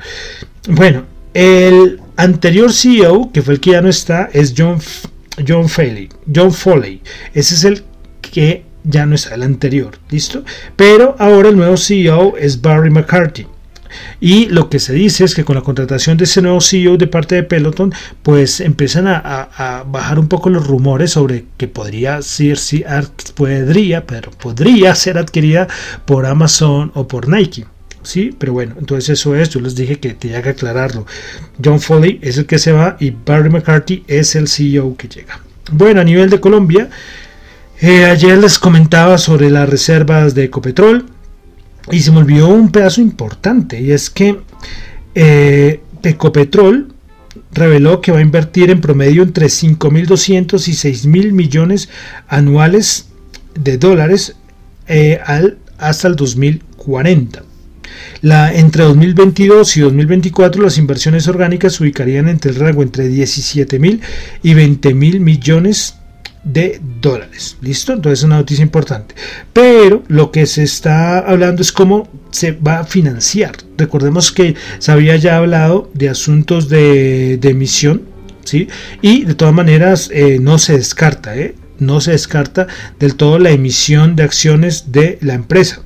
Bueno, 0.69 1.03
el 1.33 2.01
anterior 2.15 2.71
CEO, 2.71 3.31
que 3.31 3.41
fue 3.41 3.55
el 3.55 3.59
que 3.59 3.71
ya 3.71 3.81
no 3.81 3.89
está, 3.89 4.29
es 4.33 4.53
John, 4.57 4.79
John 5.47 5.67
Foley. 5.69 6.09
John 6.33 6.53
Foley. 6.53 7.01
Ese 7.33 7.55
es 7.55 7.63
el 7.63 7.83
que 8.21 8.65
ya 8.83 9.05
no 9.05 9.15
está, 9.15 9.35
el 9.35 9.43
anterior. 9.43 9.97
¿Listo? 10.09 10.43
Pero 10.75 11.15
ahora 11.19 11.49
el 11.49 11.57
nuevo 11.57 11.77
CEO 11.77 12.37
es 12.37 12.61
Barry 12.61 12.89
McCarthy. 12.89 13.47
Y 14.19 14.47
lo 14.47 14.69
que 14.69 14.79
se 14.79 14.93
dice 14.93 15.23
es 15.23 15.35
que 15.35 15.45
con 15.45 15.55
la 15.55 15.61
contratación 15.61 16.17
de 16.17 16.23
ese 16.23 16.41
nuevo 16.41 16.61
CEO 16.61 16.97
de 16.97 17.07
parte 17.07 17.35
de 17.35 17.43
Peloton, 17.43 17.93
pues 18.21 18.59
empiezan 18.59 19.07
a, 19.07 19.83
bajar 19.87 20.19
un 20.19 20.27
poco 20.27 20.49
los 20.49 20.65
rumores 20.65 21.11
sobre 21.11 21.45
que 21.57 21.67
podría 21.67 22.21
ser, 22.21 22.57
podría, 23.35 24.05
pero 24.05 24.31
podría 24.31 24.95
ser 24.95 25.17
adquirida 25.17 25.67
por 26.05 26.25
Amazon 26.25 26.91
o 26.95 27.07
por 27.07 27.27
Nike. 27.27 27.65
Sí, 28.03 28.35
pero 28.37 28.53
bueno, 28.53 28.75
entonces 28.77 29.19
eso 29.19 29.35
es, 29.35 29.49
yo 29.49 29.59
les 29.61 29.75
dije 29.75 29.99
que 29.99 30.13
tenía 30.13 30.41
que 30.41 30.49
aclararlo. 30.49 31.05
John 31.63 31.79
Foley 31.79 32.19
es 32.21 32.37
el 32.37 32.45
que 32.45 32.59
se 32.59 32.71
va 32.71 32.97
y 32.99 33.11
Barry 33.11 33.49
McCarthy 33.49 34.03
es 34.07 34.35
el 34.35 34.47
CEO 34.47 34.95
que 34.97 35.07
llega. 35.07 35.39
Bueno, 35.71 36.01
a 36.01 36.03
nivel 36.03 36.29
de 36.29 36.39
Colombia, 36.39 36.89
eh, 37.79 38.05
ayer 38.05 38.37
les 38.37 38.59
comentaba 38.59 39.17
sobre 39.17 39.49
las 39.49 39.69
reservas 39.69 40.35
de 40.35 40.45
Ecopetrol 40.45 41.05
y 41.91 42.01
se 42.01 42.11
me 42.11 42.19
olvidó 42.19 42.49
un 42.49 42.71
pedazo 42.71 43.01
importante 43.01 43.81
y 43.81 43.91
es 43.91 44.09
que 44.09 44.39
eh, 45.15 45.81
Ecopetrol 46.03 46.93
reveló 47.51 48.01
que 48.01 48.11
va 48.11 48.19
a 48.19 48.21
invertir 48.21 48.69
en 48.69 48.81
promedio 48.81 49.23
entre 49.23 49.47
5.200 49.47 50.67
y 50.67 50.71
6.000 50.71 51.31
millones 51.31 51.89
anuales 52.27 53.07
de 53.55 53.77
dólares 53.77 54.35
eh, 54.87 55.19
al, 55.25 55.57
hasta 55.77 56.07
el 56.07 56.15
2040. 56.15 57.43
La, 58.21 58.53
entre 58.53 58.83
2022 58.83 59.77
y 59.77 59.81
2024 59.81 60.63
las 60.63 60.77
inversiones 60.77 61.27
orgánicas 61.27 61.73
se 61.73 61.83
ubicarían 61.83 62.29
entre 62.29 62.51
el 62.51 62.57
rango 62.57 62.83
entre 62.83 63.07
17 63.07 63.79
mil 63.79 64.01
y 64.41 64.53
20 64.53 64.93
mil 64.93 65.19
millones 65.19 65.95
de 66.43 66.81
dólares. 67.01 67.57
¿Listo? 67.61 67.93
Entonces 67.93 68.19
es 68.19 68.25
una 68.25 68.37
noticia 68.37 68.63
importante. 68.63 69.15
Pero 69.53 70.03
lo 70.07 70.31
que 70.31 70.45
se 70.45 70.63
está 70.63 71.19
hablando 71.19 71.61
es 71.61 71.71
cómo 71.71 72.09
se 72.31 72.51
va 72.51 72.79
a 72.79 72.83
financiar. 72.83 73.55
Recordemos 73.77 74.31
que 74.31 74.55
se 74.79 74.91
había 74.91 75.15
ya 75.15 75.37
hablado 75.37 75.89
de 75.93 76.09
asuntos 76.09 76.69
de, 76.69 77.39
emisión. 77.43 78.03
¿sí? 78.43 78.67
Y 79.01 79.23
de 79.23 79.35
todas 79.35 79.53
maneras 79.53 80.09
eh, 80.13 80.37
no 80.39 80.59
se 80.59 80.73
descarta. 80.77 81.35
¿eh? 81.35 81.55
No 81.79 82.01
se 82.01 82.11
descarta 82.11 82.67
del 82.99 83.15
todo 83.15 83.39
la 83.39 83.51
emisión 83.51 84.15
de 84.15 84.23
acciones 84.23 84.91
de 84.91 85.17
la 85.21 85.33
empresa. 85.33 85.81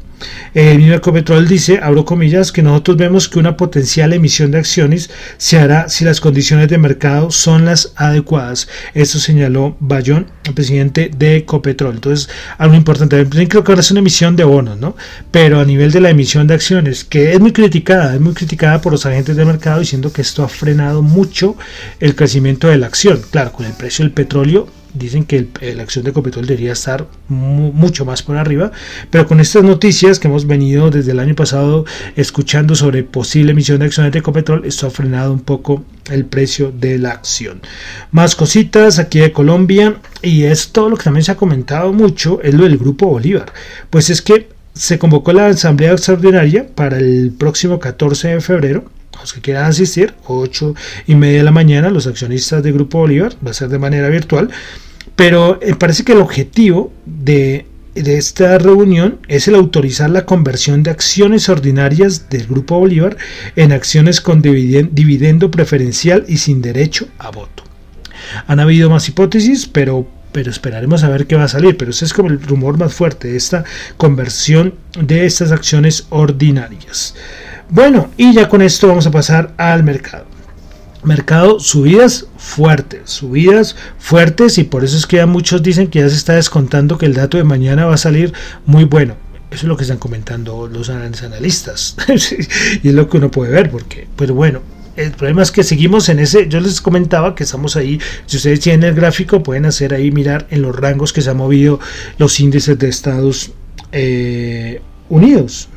El 0.53 0.79
mismo 0.79 0.95
Ecopetrol 0.95 1.47
dice, 1.47 1.79
abro 1.81 2.05
comillas, 2.05 2.51
que 2.51 2.63
nosotros 2.63 2.97
vemos 2.97 3.29
que 3.29 3.39
una 3.39 3.57
potencial 3.57 4.13
emisión 4.13 4.51
de 4.51 4.57
acciones 4.57 5.09
se 5.37 5.59
hará 5.59 5.89
si 5.89 6.05
las 6.05 6.19
condiciones 6.19 6.67
de 6.69 6.77
mercado 6.77 7.29
son 7.29 7.65
las 7.65 7.93
adecuadas. 7.95 8.67
Esto 8.93 9.19
señaló 9.19 9.77
Bayón, 9.79 10.27
el 10.45 10.53
presidente 10.53 11.11
de 11.15 11.37
Ecopetrol. 11.37 11.95
Entonces, 11.95 12.29
algo 12.57 12.75
importante. 12.75 13.27
Creo 13.29 13.63
que 13.63 13.71
ahora 13.71 13.81
es 13.81 13.91
una 13.91 13.99
emisión 13.99 14.35
de 14.35 14.43
bonos, 14.43 14.79
¿no? 14.79 14.95
Pero 15.31 15.59
a 15.59 15.65
nivel 15.65 15.91
de 15.91 16.01
la 16.01 16.09
emisión 16.09 16.47
de 16.47 16.55
acciones, 16.55 17.03
que 17.03 17.33
es 17.33 17.39
muy 17.39 17.51
criticada, 17.51 18.15
es 18.15 18.21
muy 18.21 18.33
criticada 18.33 18.81
por 18.81 18.91
los 18.91 19.05
agentes 19.05 19.35
de 19.35 19.45
mercado 19.45 19.79
diciendo 19.79 20.11
que 20.11 20.21
esto 20.21 20.43
ha 20.43 20.49
frenado 20.49 21.01
mucho 21.01 21.55
el 21.99 22.15
crecimiento 22.15 22.67
de 22.67 22.77
la 22.77 22.87
acción. 22.87 23.21
Claro, 23.29 23.51
con 23.51 23.65
el 23.65 23.73
precio 23.73 24.03
del 24.03 24.11
petróleo 24.11 24.67
dicen 24.97 25.25
que 25.25 25.47
la 25.75 25.83
acción 25.83 26.03
de 26.05 26.13
Copetrol 26.13 26.45
debería 26.45 26.73
estar 26.73 27.07
mucho 27.27 28.05
más 28.05 28.23
por 28.23 28.37
arriba, 28.37 28.71
pero 29.09 29.27
con 29.27 29.39
estas 29.39 29.63
noticias 29.63 30.19
que 30.19 30.27
hemos 30.27 30.47
venido 30.47 30.89
desde 30.89 31.11
el 31.11 31.19
año 31.19 31.35
pasado 31.35 31.85
escuchando 32.15 32.75
sobre 32.75 33.03
posible 33.03 33.51
emisión 33.51 33.79
de 33.79 33.85
acciones 33.85 34.11
de 34.11 34.21
Copetrol, 34.21 34.65
esto 34.65 34.87
ha 34.87 34.89
frenado 34.89 35.31
un 35.31 35.39
poco 35.39 35.83
el 36.11 36.25
precio 36.25 36.71
de 36.71 36.97
la 36.97 37.11
acción. 37.11 37.61
Más 38.11 38.35
cositas 38.35 38.99
aquí 38.99 39.19
de 39.19 39.31
Colombia 39.31 39.97
y 40.21 40.43
es 40.43 40.69
todo 40.69 40.89
lo 40.89 40.97
que 40.97 41.03
también 41.03 41.23
se 41.23 41.31
ha 41.31 41.37
comentado 41.37 41.93
mucho, 41.93 42.41
es 42.41 42.53
lo 42.53 42.63
del 42.63 42.77
Grupo 42.77 43.07
Bolívar. 43.07 43.51
Pues 43.89 44.09
es 44.09 44.21
que 44.21 44.49
se 44.73 44.99
convocó 44.99 45.33
la 45.33 45.47
Asamblea 45.47 45.93
Extraordinaria 45.93 46.67
para 46.75 46.97
el 46.97 47.33
próximo 47.37 47.79
14 47.79 48.27
de 48.29 48.41
febrero 48.41 48.97
los 49.21 49.33
que 49.33 49.41
quieran 49.41 49.65
asistir, 49.65 50.13
8 50.27 50.75
y 51.07 51.15
media 51.15 51.39
de 51.39 51.43
la 51.43 51.51
mañana, 51.51 51.89
los 51.89 52.07
accionistas 52.07 52.63
de 52.63 52.71
Grupo 52.71 52.99
Bolívar, 52.99 53.33
va 53.45 53.51
a 53.51 53.53
ser 53.53 53.69
de 53.69 53.79
manera 53.79 54.09
virtual, 54.09 54.49
pero 55.15 55.59
eh, 55.61 55.75
parece 55.75 56.03
que 56.03 56.13
el 56.13 56.19
objetivo 56.19 56.91
de, 57.05 57.65
esta 57.95 58.57
reunión 58.59 59.19
es 59.27 59.47
el 59.47 59.55
autorizar 59.55 60.09
la 60.09 60.25
conversión 60.25 60.83
de 60.83 60.91
acciones 60.91 61.49
ordinarias 61.49 62.29
del 62.29 62.45
Grupo 62.45 62.79
Bolívar 62.79 63.17
en 63.55 63.71
acciones 63.71 64.21
con 64.21 64.41
dividendo 64.41 65.49
preferencial 65.49 66.23
y 66.27 66.37
sin 66.37 66.61
derecho 66.61 67.07
a 67.17 67.31
voto. 67.31 67.63
Han 68.45 68.59
habido 68.59 68.89
más 68.89 69.07
hipótesis, 69.09 69.67
pero 69.67 70.07
pero 70.31 70.51
esperaremos 70.51 71.03
a 71.03 71.09
ver 71.09 71.25
qué 71.25 71.35
va 71.35 71.45
a 71.45 71.47
salir. 71.47 71.77
Pero 71.77 71.89
ese 71.89 72.05
es 72.05 72.13
como 72.13 72.29
el 72.29 72.39
rumor 72.39 72.77
más 72.77 72.93
fuerte 72.93 73.29
de 73.29 73.37
esta 73.37 73.63
conversión 73.97 74.75
de 75.01 75.25
estas 75.25 75.51
acciones 75.51 76.05
ordinarias. 76.09 77.15
Bueno, 77.69 78.11
y 78.17 78.33
ya 78.33 78.47
con 78.47 78.61
esto 78.61 78.87
vamos 78.87 79.07
a 79.07 79.11
pasar 79.11 79.53
al 79.57 79.83
mercado. 79.83 80.36
Mercado, 81.07 81.59
subidas 81.59 82.27
fuertes, 82.37 83.09
subidas 83.09 83.75
fuertes 83.97 84.57
y 84.57 84.63
por 84.63 84.83
eso 84.83 84.97
es 84.97 85.07
que 85.07 85.17
ya 85.17 85.25
muchos 85.25 85.63
dicen 85.63 85.87
que 85.87 85.99
ya 85.99 86.09
se 86.09 86.15
está 86.15 86.33
descontando 86.33 86.97
que 86.97 87.05
el 87.05 87.13
dato 87.13 87.37
de 87.37 87.43
mañana 87.43 87.85
va 87.85 87.95
a 87.95 87.97
salir 87.97 88.33
muy 88.65 88.83
bueno. 88.83 89.15
Eso 89.49 89.65
es 89.65 89.69
lo 89.69 89.77
que 89.77 89.83
están 89.83 89.97
comentando 89.97 90.67
los 90.67 90.89
analistas 90.89 91.95
y 92.83 92.89
es 92.89 92.93
lo 92.93 93.09
que 93.09 93.17
uno 93.17 93.31
puede 93.31 93.51
ver 93.51 93.71
porque, 93.71 94.07
pero 94.17 94.35
bueno, 94.35 94.61
el 94.97 95.11
problema 95.11 95.43
es 95.43 95.51
que 95.51 95.63
seguimos 95.63 96.09
en 96.09 96.19
ese, 96.19 96.49
yo 96.49 96.59
les 96.59 96.81
comentaba 96.81 97.33
que 97.33 97.43
estamos 97.43 97.75
ahí, 97.75 97.99
si 98.25 98.37
ustedes 98.37 98.59
tienen 98.59 98.89
el 98.89 98.95
gráfico 98.95 99.43
pueden 99.43 99.65
hacer 99.65 99.93
ahí 99.93 100.11
mirar 100.11 100.47
en 100.49 100.63
los 100.63 100.75
rangos 100.75 101.13
que 101.13 101.21
se 101.21 101.29
han 101.29 101.37
movido 101.37 101.79
los 102.17 102.39
índices 102.39 102.77
de 102.77 102.89
Estados 102.89 103.51
eh, 103.91 104.81
Unidos. 105.09 105.69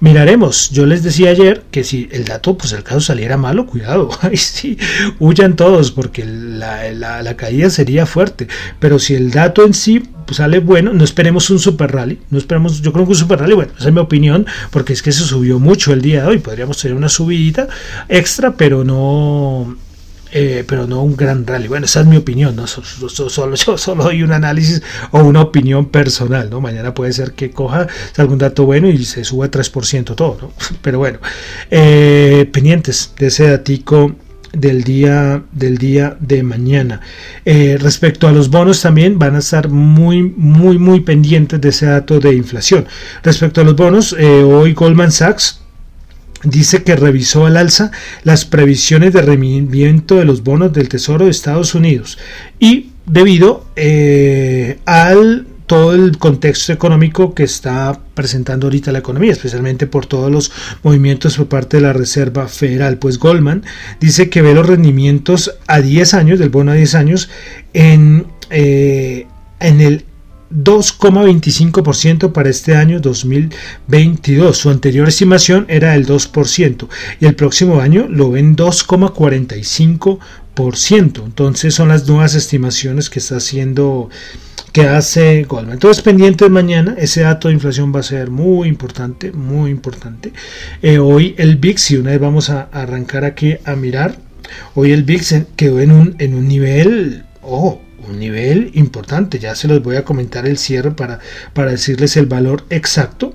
Miraremos, 0.00 0.70
yo 0.70 0.84
les 0.84 1.02
decía 1.02 1.30
ayer 1.30 1.62
que 1.70 1.84
si 1.84 2.06
el 2.12 2.26
dato, 2.26 2.58
pues 2.58 2.72
el 2.72 2.82
caso 2.82 3.00
saliera 3.00 3.38
malo, 3.38 3.66
cuidado, 3.66 4.10
ahí 4.20 4.36
sí, 4.36 4.76
huyan 5.18 5.56
todos 5.56 5.90
porque 5.90 6.24
la, 6.24 7.34
caída 7.36 7.70
sería 7.70 8.04
fuerte, 8.04 8.46
pero 8.78 8.98
si 8.98 9.14
el 9.14 9.30
dato 9.30 9.64
en 9.64 9.72
sí 9.72 10.02
pues, 10.26 10.36
sale 10.36 10.58
bueno, 10.58 10.92
no 10.92 11.02
esperemos 11.02 11.48
un 11.48 11.58
super 11.58 11.92
rally, 11.92 12.18
no 12.28 12.36
esperemos, 12.36 12.82
yo 12.82 12.92
creo 12.92 13.06
que 13.06 13.12
un 13.12 13.16
super 13.16 13.40
rally, 13.40 13.54
bueno, 13.54 13.72
esa 13.78 13.88
es 13.88 13.94
mi 13.94 14.00
opinión, 14.00 14.46
porque 14.70 14.92
es 14.92 15.02
que 15.02 15.12
se 15.12 15.24
subió 15.24 15.58
mucho 15.58 15.94
el 15.94 16.02
día 16.02 16.22
de 16.22 16.28
hoy, 16.28 16.38
podríamos 16.38 16.76
tener 16.76 16.94
una 16.94 17.08
subidita 17.08 17.68
extra, 18.10 18.52
pero 18.52 18.84
no 18.84 19.76
eh, 20.32 20.64
pero 20.66 20.86
no 20.86 21.02
un 21.02 21.14
gran 21.14 21.46
rally. 21.46 21.68
Bueno, 21.68 21.84
esa 21.84 22.00
es 22.00 22.06
mi 22.06 22.16
opinión, 22.16 22.56
¿no? 22.56 22.66
Solo, 22.66 23.54
yo 23.54 23.78
solo 23.78 24.04
doy 24.04 24.22
un 24.22 24.32
análisis 24.32 24.82
o 25.10 25.22
una 25.22 25.42
opinión 25.42 25.86
personal, 25.86 26.48
¿no? 26.48 26.60
Mañana 26.60 26.94
puede 26.94 27.12
ser 27.12 27.32
que 27.32 27.50
coja 27.50 27.86
algún 28.16 28.38
dato 28.38 28.64
bueno 28.64 28.88
y 28.88 29.04
se 29.04 29.24
suba 29.24 29.50
3% 29.50 30.14
todo, 30.14 30.38
¿no? 30.40 30.52
Pero 30.82 30.98
bueno, 30.98 31.18
eh, 31.70 32.48
pendientes 32.52 33.12
de 33.18 33.26
ese 33.26 33.48
datico 33.48 34.14
del 34.52 34.84
día 34.84 35.42
del 35.52 35.78
día 35.78 36.14
de 36.20 36.42
mañana 36.42 37.00
eh, 37.46 37.78
respecto 37.80 38.28
a 38.28 38.32
los 38.32 38.50
bonos 38.50 38.82
también 38.82 39.18
van 39.18 39.34
a 39.34 39.38
estar 39.38 39.70
muy 39.70 40.22
muy 40.22 40.76
muy 40.76 41.00
pendientes 41.00 41.58
de 41.58 41.70
ese 41.70 41.86
dato 41.86 42.20
de 42.20 42.34
inflación 42.34 42.84
respecto 43.22 43.62
a 43.62 43.64
los 43.64 43.74
bonos 43.74 44.12
hoy 44.12 44.74
Goldman 44.74 45.10
Sachs 45.10 45.61
dice 46.44 46.82
que 46.82 46.96
revisó 46.96 47.46
al 47.46 47.56
alza 47.56 47.90
las 48.24 48.44
previsiones 48.44 49.12
de 49.12 49.22
rendimiento 49.22 50.16
de 50.16 50.24
los 50.24 50.42
bonos 50.42 50.72
del 50.72 50.88
Tesoro 50.88 51.24
de 51.24 51.30
Estados 51.30 51.74
Unidos 51.74 52.18
y 52.58 52.90
debido 53.06 53.66
eh, 53.76 54.78
al 54.84 55.46
todo 55.66 55.94
el 55.94 56.18
contexto 56.18 56.72
económico 56.72 57.34
que 57.34 57.44
está 57.44 57.98
presentando 58.14 58.66
ahorita 58.66 58.92
la 58.92 58.98
economía, 58.98 59.32
especialmente 59.32 59.86
por 59.86 60.04
todos 60.04 60.30
los 60.30 60.52
movimientos 60.82 61.38
por 61.38 61.48
parte 61.48 61.78
de 61.78 61.84
la 61.84 61.94
Reserva 61.94 62.46
Federal. 62.46 62.98
Pues 62.98 63.18
Goldman 63.18 63.62
dice 63.98 64.28
que 64.28 64.42
ve 64.42 64.52
los 64.52 64.66
rendimientos 64.66 65.54
a 65.66 65.80
10 65.80 66.12
años, 66.12 66.38
del 66.38 66.50
bono 66.50 66.72
a 66.72 66.74
10 66.74 66.94
años, 66.94 67.30
en, 67.72 68.26
eh, 68.50 69.26
en 69.60 69.80
el 69.80 70.04
2,25% 70.52 72.32
para 72.32 72.50
este 72.50 72.76
año 72.76 73.00
2022. 73.00 74.56
Su 74.56 74.70
anterior 74.70 75.08
estimación 75.08 75.66
era 75.68 75.94
el 75.94 76.06
2% 76.06 76.88
y 77.20 77.26
el 77.26 77.34
próximo 77.34 77.80
año 77.80 78.06
lo 78.08 78.30
ven 78.30 78.56
2,45%. 78.56 81.24
Entonces 81.24 81.74
son 81.74 81.88
las 81.88 82.06
nuevas 82.06 82.34
estimaciones 82.34 83.10
que 83.10 83.18
está 83.18 83.36
haciendo 83.36 84.08
que 84.72 84.82
hace 84.82 85.44
Goldman. 85.44 85.74
Entonces 85.74 86.02
pendiente 86.02 86.44
de 86.44 86.50
mañana, 86.50 86.94
ese 86.98 87.22
dato 87.22 87.48
de 87.48 87.54
inflación 87.54 87.94
va 87.94 88.00
a 88.00 88.04
ser 88.04 88.30
muy 88.30 88.68
importante, 88.68 89.32
muy 89.32 89.70
importante. 89.70 90.32
Eh, 90.80 90.98
hoy 90.98 91.34
el 91.38 91.56
VIX, 91.56 91.80
si 91.80 91.96
una 91.96 92.10
vez 92.10 92.20
vamos 92.20 92.50
a 92.50 92.68
arrancar 92.72 93.24
aquí 93.24 93.56
a 93.64 93.76
mirar, 93.76 94.16
hoy 94.74 94.92
el 94.92 95.04
VIX 95.04 95.44
quedó 95.56 95.80
en 95.80 95.92
un, 95.92 96.16
en 96.18 96.34
un 96.34 96.48
nivel, 96.48 97.24
ojo, 97.42 97.80
un 98.08 98.18
nivel 98.18 98.70
importante. 98.74 99.38
Ya 99.38 99.54
se 99.54 99.68
los 99.68 99.82
voy 99.82 99.96
a 99.96 100.04
comentar 100.04 100.46
el 100.46 100.58
cierre 100.58 100.92
para, 100.92 101.20
para 101.52 101.70
decirles 101.70 102.16
el 102.16 102.26
valor 102.26 102.64
exacto. 102.70 103.34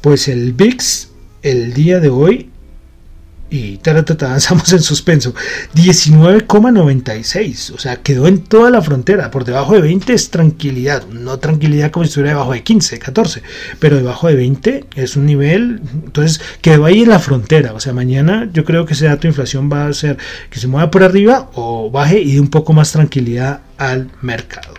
Pues 0.00 0.28
el 0.28 0.52
VIX 0.52 1.08
el 1.42 1.74
día 1.74 2.00
de 2.00 2.08
hoy 2.08 2.50
y 3.50 3.80
avanzamos 3.86 4.72
en 4.72 4.82
suspenso. 4.82 5.34
19,96 5.74 7.74
o 7.74 7.78
sea 7.78 7.96
quedó 7.96 8.26
en 8.26 8.38
toda 8.38 8.70
la 8.70 8.82
frontera. 8.82 9.30
Por 9.30 9.44
debajo 9.44 9.74
de 9.74 9.82
20 9.82 10.12
es 10.12 10.30
tranquilidad 10.30 11.06
no 11.08 11.38
tranquilidad 11.38 11.90
como 11.90 12.04
si 12.04 12.08
estuviera 12.08 12.32
debajo 12.32 12.52
de 12.52 12.62
15 12.62 12.98
14 12.98 13.42
pero 13.78 13.96
debajo 13.96 14.28
de 14.28 14.34
20 14.34 14.84
es 14.94 15.16
un 15.16 15.26
nivel 15.26 15.80
entonces 16.04 16.40
quedó 16.60 16.84
ahí 16.84 17.02
en 17.02 17.10
la 17.10 17.18
frontera. 17.18 17.72
O 17.72 17.80
sea 17.80 17.92
mañana 17.92 18.48
yo 18.52 18.64
creo 18.64 18.86
que 18.86 18.94
ese 18.94 19.06
dato 19.06 19.22
de 19.22 19.28
inflación 19.28 19.70
va 19.72 19.86
a 19.86 19.92
ser 19.92 20.18
que 20.50 20.58
se 20.58 20.66
mueva 20.66 20.90
por 20.90 21.02
arriba 21.02 21.50
o 21.54 21.90
baje 21.90 22.20
y 22.20 22.34
dé 22.34 22.40
un 22.40 22.48
poco 22.48 22.72
más 22.72 22.92
tranquilidad 22.92 23.60
al 23.78 24.10
mercado. 24.22 24.74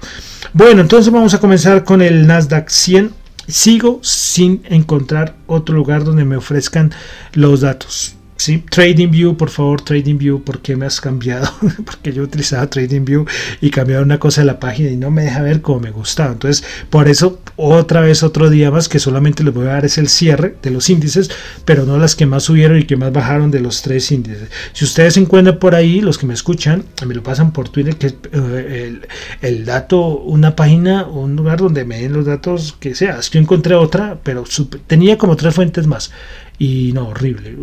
Bueno 0.53 0.81
entonces 0.81 1.12
vamos 1.12 1.33
a 1.33 1.39
comenzar 1.39 1.83
con 1.83 2.01
el 2.01 2.27
Nasdaq 2.27 2.69
100 2.69 3.12
sigo 3.47 4.01
sin 4.03 4.62
encontrar 4.65 5.36
otro 5.47 5.74
lugar 5.74 6.03
donde 6.03 6.25
me 6.25 6.36
ofrezcan 6.36 6.91
los 7.33 7.62
datos 7.62 8.16
Sí, 8.38 8.60
TradingView, 8.60 9.36
por 9.36 9.50
favor, 9.50 9.82
TradingView, 9.82 10.44
¿por 10.44 10.62
qué 10.62 10.75
me 10.75 10.86
has 10.86 11.01
cambiado? 11.01 11.51
Porque 11.86 12.13
yo 12.13 12.22
utilizaba 12.22 12.70
TradingView 12.70 13.25
y 13.62 13.72
cambiaba 13.72 14.03
una 14.03 14.20
cosa 14.20 14.41
de 14.41 14.46
la 14.46 14.60
página 14.60 14.91
y 14.91 14.96
no 14.96 15.10
me 15.10 15.24
deja 15.24 15.41
ver 15.41 15.62
como 15.62 15.79
me 15.79 15.91
gustaba. 15.91 16.34
Entonces, 16.34 16.63
por 16.91 17.08
eso, 17.08 17.41
otra 17.56 18.01
vez 18.01 18.22
otro 18.22 18.51
día 18.51 18.70
más 18.70 18.89
que 18.89 19.00
solamente 19.00 19.44
les 19.44 19.53
voy 19.53 19.65
a 19.65 19.72
dar 19.72 19.86
es 19.86 19.98
el 19.98 20.08
cierre 20.08 20.56
de 20.62 20.70
los 20.70 20.89
índices, 20.91 21.32
pero 21.65 21.86
no 21.86 21.98
las 21.98 22.15
que 22.15 22.27
más 22.27 22.44
subieron 22.44 22.77
y 22.77 22.84
que 22.84 22.96
más 22.96 23.12
bajaron 23.12 23.50
de 23.50 23.60
los 23.60 23.82
tres 23.82 24.12
índices. 24.12 24.50
Si 24.72 24.86
ustedes 24.86 25.15
se 25.15 25.20
encuentran 25.20 25.58
por 25.58 25.74
ahí, 25.74 26.00
los 26.00 26.20
que 26.20 26.27
me 26.27 26.36
escuchan, 26.36 26.84
me 27.08 27.15
lo 27.15 27.24
pasan 27.24 27.51
por 27.51 27.70
Twitter, 27.70 27.96
que 27.96 28.08
es 28.08 28.15
eh, 28.34 29.01
el, 29.41 29.65
dato, 29.65 30.20
una 30.20 30.56
página, 30.56 31.08
un 31.08 31.36
lugar 31.36 31.58
donde 31.58 31.86
me 31.86 32.01
den 32.01 32.13
los 32.13 32.25
datos 32.25 32.75
que 32.79 32.94
sea. 32.94 33.20
Yo 33.20 33.39
encontré 33.39 33.74
otra, 33.74 34.20
pero 34.22 34.44
tenía 34.86 35.17
como 35.17 35.36
tres 35.36 35.56
fuentes 35.56 35.88
más. 35.88 36.12
Y 36.60 36.91
no, 36.94 37.10
horrible. 37.10 37.56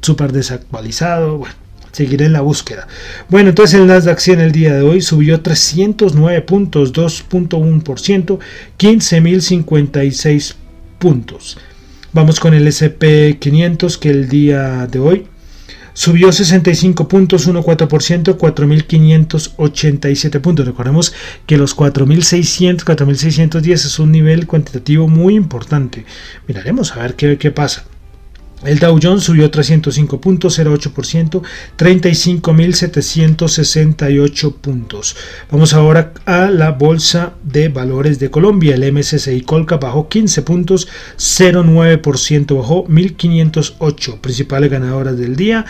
Súper 0.00 0.32
desactualizado. 0.32 1.38
Bueno, 1.38 1.54
seguiré 1.92 2.26
en 2.26 2.32
la 2.32 2.42
búsqueda. 2.42 2.86
Bueno, 3.28 3.50
entonces 3.50 3.80
el 3.80 3.86
Nasdaq 3.86 4.18
100 4.18 4.40
el 4.40 4.50
día 4.52 4.74
de 4.74 4.82
hoy 4.82 5.00
subió 5.00 5.40
309 5.40 6.42
puntos, 6.42 6.92
2.1%, 6.92 8.38
15.056 8.78 10.54
puntos. 10.98 11.56
Vamos 12.12 12.40
con 12.40 12.52
el 12.54 12.66
SP500 12.66 13.98
que 13.98 14.10
el 14.10 14.28
día 14.28 14.86
de 14.86 14.98
hoy 14.98 15.26
subió 15.92 16.30
65 16.30 17.08
puntos, 17.08 17.48
1,4%, 17.48 18.36
4.587 18.38 20.40
puntos. 20.40 20.66
Recordemos 20.66 21.12
que 21.46 21.58
los 21.58 21.76
4.600, 21.76 22.84
4.610 22.84 23.72
es 23.72 23.98
un 23.98 24.12
nivel 24.12 24.46
cuantitativo 24.46 25.08
muy 25.08 25.34
importante. 25.34 26.04
Miraremos 26.46 26.92
a 26.92 27.02
ver 27.02 27.16
qué, 27.16 27.36
qué 27.36 27.50
pasa. 27.50 27.84
El 28.64 28.80
Dow 28.80 28.98
Jones 29.00 29.22
subió 29.22 29.48
305 29.50 30.20
puntos, 30.20 30.58
0,8%, 30.58 31.42
35.768 31.76 34.54
puntos. 34.54 35.14
Vamos 35.50 35.74
ahora 35.74 36.12
a 36.24 36.50
la 36.50 36.72
Bolsa 36.72 37.34
de 37.44 37.68
Valores 37.68 38.18
de 38.18 38.30
Colombia. 38.30 38.74
El 38.74 38.92
MSCI 38.92 39.42
Colca 39.42 39.76
bajó 39.76 40.08
15 40.08 40.42
puntos, 40.42 40.88
0,9%, 41.16 42.56
bajó 42.56 42.84
1.508. 42.86 44.20
Principales 44.20 44.72
ganadoras 44.72 45.16
del 45.16 45.36
día. 45.36 45.64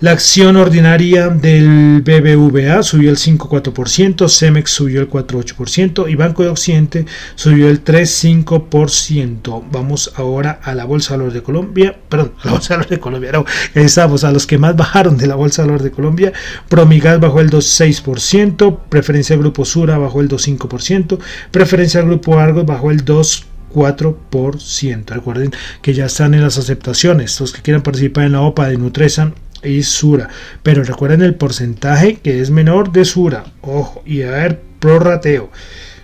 La 0.00 0.12
acción 0.12 0.56
ordinaria 0.56 1.28
del 1.28 2.00
BBVA 2.00 2.82
subió 2.82 3.10
el 3.10 3.18
5,4%, 3.18 4.30
Cemex 4.30 4.70
subió 4.70 5.02
el 5.02 5.10
4,8% 5.10 6.10
y 6.10 6.14
Banco 6.14 6.42
de 6.42 6.48
Occidente 6.48 7.04
subió 7.34 7.68
el 7.68 7.84
3,5%. 7.84 9.62
Vamos 9.70 10.10
ahora 10.16 10.58
a 10.62 10.74
la 10.74 10.86
Bolsa 10.86 11.12
de 11.12 11.18
Valores 11.18 11.34
de 11.34 11.42
Colombia, 11.42 11.98
perdón, 12.08 12.32
a 12.40 12.46
la 12.46 12.52
Bolsa 12.52 12.68
de 12.68 12.76
Valores 12.78 12.90
de 12.96 13.00
Colombia, 13.00 13.32
no, 13.32 13.44
estamos 13.74 14.24
a 14.24 14.32
los 14.32 14.46
que 14.46 14.56
más 14.56 14.74
bajaron 14.74 15.18
de 15.18 15.26
la 15.26 15.34
Bolsa 15.34 15.60
de 15.60 15.66
Valores 15.66 15.84
de 15.84 15.90
Colombia. 15.90 16.32
Promigas 16.70 17.20
bajó 17.20 17.42
el 17.42 17.50
2,6%, 17.50 18.78
Preferencia 18.88 19.34
del 19.36 19.42
Grupo 19.42 19.66
Sura 19.66 19.98
bajó 19.98 20.22
el 20.22 20.30
2,5%, 20.30 21.18
Preferencia 21.50 22.00
del 22.00 22.08
Grupo 22.08 22.38
Argos 22.38 22.64
bajó 22.64 22.90
el 22.90 23.04
2%. 23.04 23.44
4%. 23.72 25.04
Recuerden 25.06 25.52
que 25.80 25.94
ya 25.94 26.06
están 26.06 26.34
en 26.34 26.42
las 26.42 26.58
aceptaciones. 26.58 27.38
Los 27.38 27.52
que 27.52 27.62
quieran 27.62 27.84
participar 27.84 28.24
en 28.24 28.32
la 28.32 28.40
OPA 28.40 28.66
de 28.66 28.76
Nutresan 28.76 29.34
y 29.62 29.82
Sura. 29.82 30.28
Pero 30.62 30.84
recuerden 30.84 31.22
el 31.22 31.34
porcentaje 31.34 32.16
que 32.16 32.40
es 32.40 32.50
menor 32.50 32.92
de 32.92 33.04
Sura. 33.04 33.44
Ojo, 33.62 34.02
y 34.06 34.22
a 34.22 34.30
ver, 34.30 34.60
prorrateo. 34.78 35.50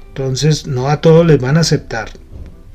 Entonces, 0.08 0.66
no 0.66 0.88
a 0.88 1.00
todos 1.00 1.26
les 1.26 1.40
van 1.40 1.56
a 1.56 1.60
aceptar. 1.60 2.10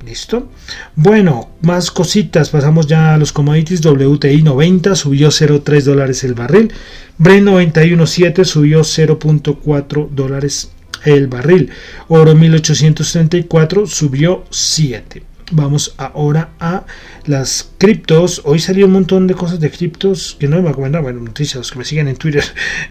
¿Listo? 0.05 0.49
Bueno, 0.95 1.51
más 1.61 1.91
cositas. 1.91 2.49
Pasamos 2.49 2.87
ya 2.87 3.13
a 3.13 3.17
los 3.17 3.31
commodities. 3.31 3.85
WTI 3.85 4.41
90 4.41 4.95
subió 4.95 5.29
0.3 5.29 5.83
dólares 5.83 6.23
el 6.23 6.33
barril. 6.33 6.71
Brent 7.17 7.47
91.7 7.47 8.43
subió 8.45 8.81
0.4 8.81 10.09
dólares 10.09 10.71
el 11.05 11.27
barril. 11.27 11.69
Oro 12.07 12.35
1834 12.35 13.87
subió 13.87 14.43
7. 14.49 15.23
Vamos 15.51 15.93
ahora 15.97 16.51
a 16.59 16.85
las 17.25 17.69
criptos. 17.77 18.41
Hoy 18.45 18.59
salió 18.59 18.85
un 18.85 18.93
montón 18.93 19.27
de 19.27 19.33
cosas 19.33 19.59
de 19.59 19.69
criptos 19.69 20.37
que 20.39 20.47
no 20.47 20.61
me 20.61 20.69
acuerdo. 20.69 21.01
Bueno, 21.01 21.19
noticias, 21.19 21.55
los 21.57 21.71
que 21.71 21.79
me 21.79 21.85
siguen 21.85 22.07
en 22.07 22.15
Twitter 22.15 22.43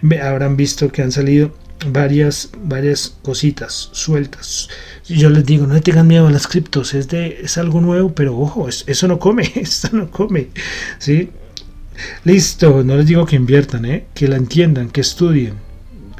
habrán 0.22 0.56
visto 0.56 0.92
que 0.92 1.02
han 1.02 1.10
salido 1.10 1.54
varias, 1.86 2.50
varias 2.62 3.16
cositas 3.22 3.88
sueltas. 3.92 4.68
Yo 5.08 5.30
les 5.30 5.46
digo, 5.46 5.66
no 5.66 5.80
tengan 5.80 6.06
miedo 6.06 6.26
a 6.26 6.30
las 6.30 6.46
criptos, 6.46 6.94
es, 6.94 7.12
es 7.12 7.58
algo 7.58 7.80
nuevo, 7.80 8.14
pero 8.14 8.38
ojo, 8.38 8.68
eso 8.68 9.08
no 9.08 9.18
come, 9.18 9.50
esto 9.54 9.88
no 9.92 10.10
come. 10.10 10.48
¿sí? 10.98 11.30
Listo, 12.24 12.84
no 12.84 12.96
les 12.96 13.06
digo 13.06 13.26
que 13.26 13.36
inviertan, 13.36 13.84
¿eh? 13.86 14.04
que 14.14 14.28
la 14.28 14.36
entiendan, 14.36 14.90
que 14.90 15.00
estudien. 15.00 15.54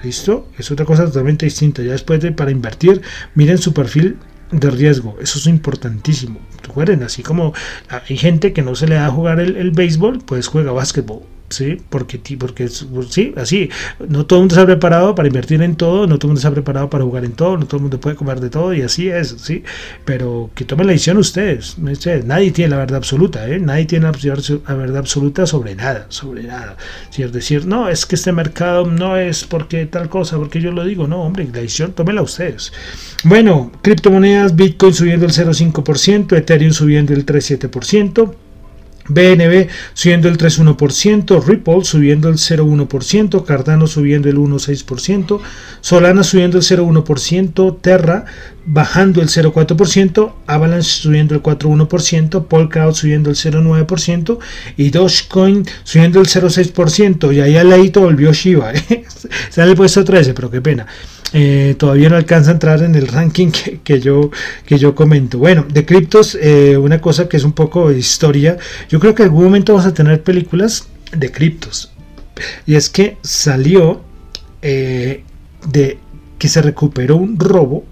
¿Listo? 0.03 0.49
Es 0.57 0.71
otra 0.71 0.87
cosa 0.87 1.05
totalmente 1.05 1.45
distinta. 1.45 1.83
Ya 1.83 1.93
después 1.93 2.21
de 2.23 2.33
para 2.33 2.51
invertir, 2.51 3.03
miren 3.35 3.59
su 3.59 3.75
perfil 3.75 4.17
de 4.51 4.71
riesgo. 4.71 5.17
Eso 5.21 5.39
es 5.39 5.47
importantísimo. 5.47 6.41
Recuerden, 6.63 7.03
así 7.03 7.23
como 7.23 7.55
hay 7.89 8.17
gente 8.17 8.53
que 8.53 8.63
no 8.63 8.75
se 8.75 8.87
le 8.87 8.97
da 8.97 9.07
a 9.07 9.11
jugar 9.11 9.41
el, 9.41 9.57
el 9.57 9.71
béisbol, 9.71 10.19
pues 10.25 10.47
juega 10.49 10.73
básquetbol. 10.73 11.23
¿Sí? 11.51 11.79
Porque, 11.89 12.21
porque 12.39 12.69
sí, 12.69 13.35
así, 13.37 13.69
no 14.09 14.25
todo 14.25 14.39
el 14.39 14.43
mundo 14.43 14.55
está 14.55 14.67
preparado 14.67 15.15
para 15.15 15.29
invertir 15.29 15.61
en 15.63 15.77
todo, 15.77 16.07
no 16.07 16.19
todo 16.19 16.29
el 16.29 16.31
mundo 16.31 16.39
está 16.39 16.51
preparado 16.51 16.89
para 16.89 17.05
jugar 17.05 17.25
en 17.25 17.33
todo, 17.33 17.57
no 17.59 17.67
todo 17.67 17.77
el 17.77 17.83
mundo 17.83 18.01
puede 18.01 18.17
comer 18.17 18.41
de 18.41 18.49
todo 18.51 18.73
y 18.73 18.83
así 18.83 19.09
es, 19.09 19.37
¿sí? 19.39 19.63
Pero 20.05 20.51
que 20.55 20.65
tomen 20.65 20.87
la 20.87 20.93
decisión 20.93 21.19
ustedes, 21.19 21.77
nadie 21.79 22.53
tiene 22.53 22.71
la 22.71 22.79
verdad 22.79 22.97
absoluta, 22.97 23.49
¿eh? 23.49 23.59
Nadie 23.59 23.85
tiene 23.87 24.07
la 24.07 24.75
verdad 24.75 24.99
absoluta 24.99 25.47
sobre 25.47 25.75
nada, 25.75 26.07
sobre 26.09 26.45
nada. 26.45 26.77
Si 27.11 27.23
es 27.23 27.33
decir, 27.33 27.67
no, 27.67 27.89
es 27.89 28.07
que 28.07 28.15
este 28.15 28.33
mercado 28.33 28.87
no 28.87 29.17
es 29.17 29.45
porque 29.45 29.87
tal 29.87 30.09
cosa, 30.09 30.37
porque 30.39 30.61
yo 30.61 30.71
lo 30.73 30.85
digo, 30.85 31.07
no, 31.07 31.23
hombre, 31.23 31.45
la 31.45 31.61
decisión 31.61 31.93
tómenla 31.93 32.23
ustedes. 32.23 32.73
Bueno, 33.25 33.73
criptomonedas, 33.83 34.55
Bitcoin 34.55 34.95
subiendo 34.95 35.27
el 35.27 35.33
0,5%, 35.33 36.37
Ethereum 36.37 36.73
subiendo 36.73 37.13
el 37.13 37.27
3,7%. 37.27 38.35
BNB 39.09 39.69
subiendo 39.95 40.29
el 40.29 40.39
3,1%, 40.39 41.45
Ripple 41.45 41.85
subiendo 41.85 42.29
el 42.29 42.37
0,1%, 42.37 43.45
Cardano 43.45 43.87
subiendo 43.87 44.29
el 44.29 44.37
1,6%, 44.37 45.41
Solana 45.81 46.23
subiendo 46.23 46.59
el 46.59 46.65
0,1%, 46.65 47.81
Terra 47.81 48.25
bajando 48.67 49.21
el 49.21 49.29
0,4%, 49.29 50.33
Avalanche 50.47 50.89
subiendo 50.89 51.35
el 51.35 51.43
4,1%, 51.43 52.47
Polkadot 52.47 52.95
subiendo 52.95 53.31
el 53.31 53.37
0,9% 53.37 54.39
y 54.77 54.91
Dogecoin 54.91 55.67
subiendo 55.85 56.21
el 56.21 56.27
0,6%. 56.27 57.35
Y 57.35 57.41
ahí 57.41 57.57
al 57.57 57.71
ladito 57.71 58.01
volvió 58.01 58.33
Shiba. 58.33 58.73
¿eh? 58.73 59.05
Se 59.51 59.65
le 59.65 59.75
puesto 59.75 60.05
13, 60.05 60.35
pero 60.35 60.51
qué 60.51 60.61
pena. 60.61 60.87
Eh, 61.33 61.77
todavía 61.79 62.09
no 62.09 62.17
alcanza 62.17 62.51
a 62.51 62.55
entrar 62.55 62.83
en 62.83 62.95
el 62.97 63.07
ranking 63.07 63.51
que, 63.85 64.01
yo, 64.01 64.31
que 64.67 64.79
yo 64.79 64.95
comento. 64.95 65.39
Bueno, 65.39 65.65
de 65.73 65.85
criptos, 65.85 66.37
eh, 66.41 66.77
una 66.77 67.01
cosa 67.01 67.29
que 67.29 67.37
es 67.37 67.45
un 67.45 67.53
poco 67.53 67.91
de 67.91 67.99
historia. 67.99 68.59
Yo 68.89 68.99
creo 68.99 69.15
que 69.15 69.23
en 69.23 69.29
algún 69.29 69.45
momento 69.45 69.75
vamos 69.75 69.87
a 69.87 69.95
tener 69.95 70.23
películas 70.23 70.89
de 71.17 71.31
criptos. 71.31 71.93
Y 72.67 72.75
es 72.75 72.89
que 72.89 73.17
salió 73.23 74.03
eh, 74.63 75.25
de 75.69 75.99
que 76.39 76.49
se 76.49 76.63
recuperó 76.63 77.17
un 77.17 77.39
robo. 77.39 77.85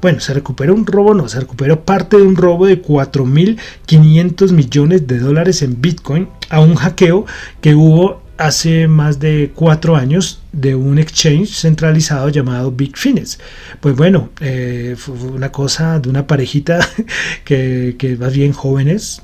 Bueno, 0.00 0.20
se 0.20 0.34
recuperó 0.34 0.74
un 0.74 0.86
robo, 0.86 1.14
no, 1.14 1.28
se 1.28 1.40
recuperó 1.40 1.84
parte 1.84 2.16
de 2.16 2.22
un 2.22 2.36
robo 2.36 2.66
de 2.66 2.82
4.500 2.82 4.52
millones 4.52 5.06
de 5.06 5.18
dólares 5.18 5.62
en 5.62 5.80
Bitcoin 5.80 6.28
a 6.50 6.60
un 6.60 6.74
hackeo 6.74 7.26
que 7.60 7.74
hubo 7.74 8.22
hace 8.38 8.86
más 8.86 9.18
de 9.18 9.52
cuatro 9.54 9.96
años 9.96 10.40
de 10.52 10.74
un 10.74 10.98
exchange 10.98 11.48
centralizado 11.48 12.28
llamado 12.28 12.70
Big 12.70 12.96
Fines. 12.96 13.38
Pues 13.80 13.96
bueno, 13.96 14.30
eh, 14.40 14.94
fue 14.98 15.14
una 15.14 15.50
cosa 15.52 15.98
de 15.98 16.08
una 16.08 16.26
parejita 16.26 16.80
que, 17.44 17.96
que 17.98 18.16
más 18.16 18.34
bien 18.34 18.52
jóvenes 18.52 19.22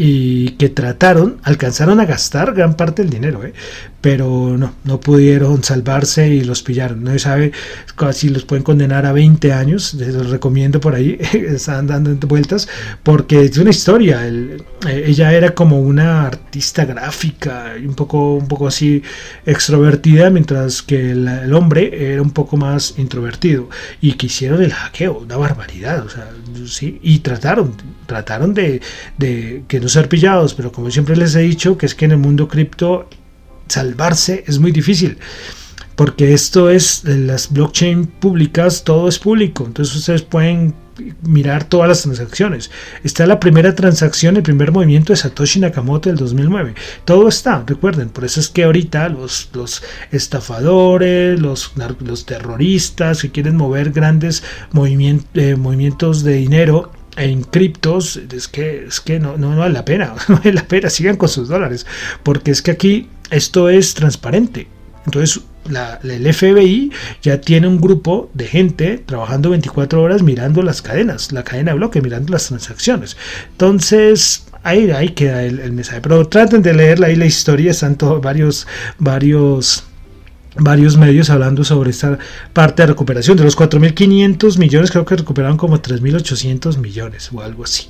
y 0.00 0.50
que 0.50 0.68
trataron, 0.68 1.38
alcanzaron 1.42 1.98
a 1.98 2.06
gastar 2.06 2.54
gran 2.54 2.74
parte 2.74 3.02
del 3.02 3.10
dinero, 3.10 3.44
¿eh? 3.44 3.52
Pero 4.00 4.56
no, 4.56 4.74
no 4.84 5.00
pudieron 5.00 5.64
salvarse 5.64 6.28
y 6.28 6.42
los 6.42 6.62
pillaron. 6.62 7.02
No 7.02 7.12
se 7.12 7.18
sabe 7.18 7.52
si 8.12 8.28
los 8.28 8.44
pueden 8.44 8.62
condenar 8.62 9.06
a 9.06 9.12
20 9.12 9.52
años, 9.52 9.94
les 9.94 10.14
recomiendo 10.30 10.80
por 10.80 10.94
ahí, 10.94 11.18
están 11.32 11.86
dando 11.88 12.14
vueltas, 12.26 12.68
porque 13.02 13.42
es 13.42 13.58
una 13.58 13.70
historia. 13.70 14.26
Eh, 14.26 14.58
ella 15.06 15.32
era 15.32 15.54
como 15.54 15.80
una 15.80 16.26
artista 16.26 16.84
gráfica, 16.84 17.74
un 17.84 17.94
poco, 17.94 18.34
un 18.34 18.46
poco 18.46 18.68
así 18.68 19.02
extrovertida, 19.44 20.30
mientras 20.30 20.82
que 20.82 21.10
el, 21.10 21.52
hombre 21.52 22.12
era 22.12 22.22
un 22.22 22.30
poco 22.30 22.56
más 22.56 22.94
introvertido. 22.98 23.68
Y 24.00 24.12
que 24.12 24.26
hicieron 24.26 24.62
el 24.62 24.72
hackeo, 24.72 25.18
una 25.18 25.36
barbaridad, 25.36 26.06
o 26.06 26.08
sea, 26.08 26.30
sí, 26.66 27.00
y 27.02 27.18
trataron, 27.18 27.74
trataron 28.06 28.54
de, 28.54 28.80
de 29.16 29.64
que 29.66 29.80
no 29.80 29.88
ser 29.88 30.08
pillados, 30.08 30.54
pero 30.54 30.70
como 30.70 30.90
siempre 30.90 31.16
les 31.16 31.34
he 31.34 31.40
dicho, 31.40 31.76
que 31.76 31.86
es 31.86 31.94
que 31.94 32.04
en 32.04 32.12
el 32.12 32.18
mundo 32.18 32.46
cripto 32.46 33.08
salvarse 33.68 34.44
es 34.46 34.58
muy 34.58 34.72
difícil. 34.72 35.18
Porque 35.94 36.32
esto 36.32 36.70
es, 36.70 37.02
las 37.04 37.52
blockchain 37.52 38.06
públicas, 38.06 38.84
todo 38.84 39.08
es 39.08 39.18
público. 39.18 39.64
Entonces 39.66 39.96
ustedes 39.96 40.22
pueden 40.22 40.74
mirar 41.22 41.64
todas 41.64 41.88
las 41.88 42.02
transacciones. 42.02 42.70
Está 43.04 43.26
la 43.26 43.40
primera 43.40 43.74
transacción, 43.74 44.36
el 44.36 44.42
primer 44.42 44.72
movimiento 44.72 45.12
de 45.12 45.16
Satoshi 45.16 45.60
Nakamoto 45.60 46.08
del 46.08 46.18
2009. 46.18 46.74
Todo 47.04 47.28
está, 47.28 47.64
recuerden. 47.66 48.10
Por 48.10 48.24
eso 48.24 48.40
es 48.40 48.48
que 48.48 48.64
ahorita 48.64 49.08
los, 49.08 49.50
los 49.52 49.82
estafadores, 50.12 51.40
los, 51.40 51.72
los 52.00 52.26
terroristas 52.26 53.22
que 53.22 53.30
quieren 53.30 53.56
mover 53.56 53.90
grandes 53.90 54.42
eh, 54.44 55.56
movimientos 55.56 56.22
de 56.22 56.34
dinero 56.34 56.92
en 57.16 57.42
criptos, 57.42 58.16
es 58.16 58.46
que, 58.46 58.84
es 58.86 59.00
que 59.00 59.18
no, 59.18 59.36
no, 59.36 59.56
vale 59.56 59.74
la 59.74 59.84
pena, 59.84 60.14
no 60.28 60.36
vale 60.36 60.52
la 60.52 60.66
pena, 60.66 60.88
sigan 60.88 61.16
con 61.16 61.28
sus 61.28 61.48
dólares, 61.48 61.84
porque 62.22 62.52
es 62.52 62.62
que 62.62 62.70
aquí 62.70 63.08
esto 63.30 63.68
es 63.68 63.94
transparente. 63.94 64.68
Entonces, 65.04 65.42
el 66.02 66.34
FBI 66.34 66.90
ya 67.22 67.40
tiene 67.40 67.66
un 67.66 67.80
grupo 67.80 68.30
de 68.34 68.46
gente 68.46 68.98
trabajando 69.04 69.50
24 69.50 70.02
horas 70.02 70.22
mirando 70.22 70.62
las 70.62 70.82
cadenas, 70.82 71.32
la 71.32 71.44
cadena 71.44 71.72
de 71.72 71.78
bloque, 71.78 72.00
mirando 72.00 72.32
las 72.32 72.46
transacciones. 72.48 73.16
Entonces, 73.52 74.46
ahí, 74.62 74.90
ahí 74.90 75.10
queda 75.10 75.42
el, 75.44 75.72
mensaje. 75.72 76.00
Pero 76.00 76.26
traten 76.26 76.62
de 76.62 76.74
leer 76.74 77.02
ahí 77.04 77.16
la 77.16 77.26
historia, 77.26 77.70
están 77.70 77.96
todos 77.96 78.20
varios, 78.20 78.66
varios 78.98 79.84
varios 80.60 80.96
medios 80.96 81.30
hablando 81.30 81.62
sobre 81.62 81.90
esta 81.90 82.18
parte 82.52 82.82
de 82.82 82.88
recuperación. 82.88 83.36
De 83.36 83.44
los 83.44 83.56
4.500 83.56 84.58
millones, 84.58 84.90
creo 84.90 85.04
que 85.04 85.16
recuperaron 85.16 85.56
como 85.56 85.80
3.800 85.80 86.78
millones 86.78 87.30
o 87.32 87.40
algo 87.40 87.64
así. 87.64 87.88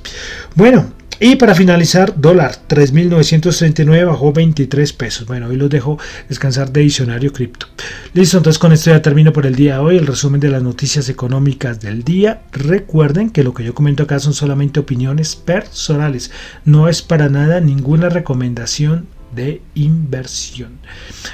Bueno, 0.55 0.91
y 1.21 1.35
para 1.35 1.53
finalizar, 1.53 2.13
dólar 2.15 2.55
3.939 2.69 4.05
bajó 4.05 4.31
23 4.31 4.93
pesos. 4.93 5.27
Bueno, 5.27 5.47
hoy 5.47 5.57
los 5.57 5.69
dejo 5.69 5.99
descansar 6.29 6.71
de 6.71 6.81
diccionario 6.81 7.33
cripto. 7.33 7.67
Listo, 8.13 8.37
entonces 8.37 8.57
con 8.57 8.71
esto 8.71 8.91
ya 8.91 9.01
termino 9.01 9.33
por 9.33 9.45
el 9.45 9.55
día 9.55 9.73
de 9.73 9.79
hoy 9.79 9.97
el 9.97 10.07
resumen 10.07 10.39
de 10.39 10.49
las 10.49 10.63
noticias 10.63 11.09
económicas 11.09 11.81
del 11.81 12.05
día. 12.05 12.43
Recuerden 12.53 13.31
que 13.31 13.43
lo 13.43 13.53
que 13.53 13.65
yo 13.65 13.73
comento 13.73 14.03
acá 14.03 14.19
son 14.19 14.33
solamente 14.33 14.79
opiniones 14.79 15.35
personales. 15.35 16.31
No 16.63 16.87
es 16.87 17.01
para 17.01 17.27
nada 17.27 17.59
ninguna 17.59 18.07
recomendación 18.07 19.07
de 19.35 19.61
inversión. 19.75 20.79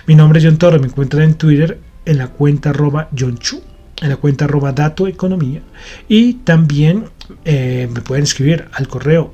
Mi 0.08 0.16
nombre 0.16 0.40
es 0.40 0.46
John 0.46 0.58
Toro, 0.58 0.80
me 0.80 0.88
encuentran 0.88 1.24
en 1.24 1.36
Twitter 1.36 1.80
en 2.06 2.18
la 2.18 2.30
cuenta 2.30 2.72
arroba 2.72 3.10
John 3.18 3.38
Chu, 3.38 3.62
en 4.02 4.10
la 4.10 4.18
cuenta 4.18 4.46
arroba 4.46 4.72
Dato 4.72 5.08
Economía 5.08 5.62
y 6.08 6.34
también 6.34 7.06
eh, 7.46 7.88
me 7.94 8.02
pueden 8.02 8.24
escribir 8.24 8.66
al 8.74 8.88
correo 8.88 9.34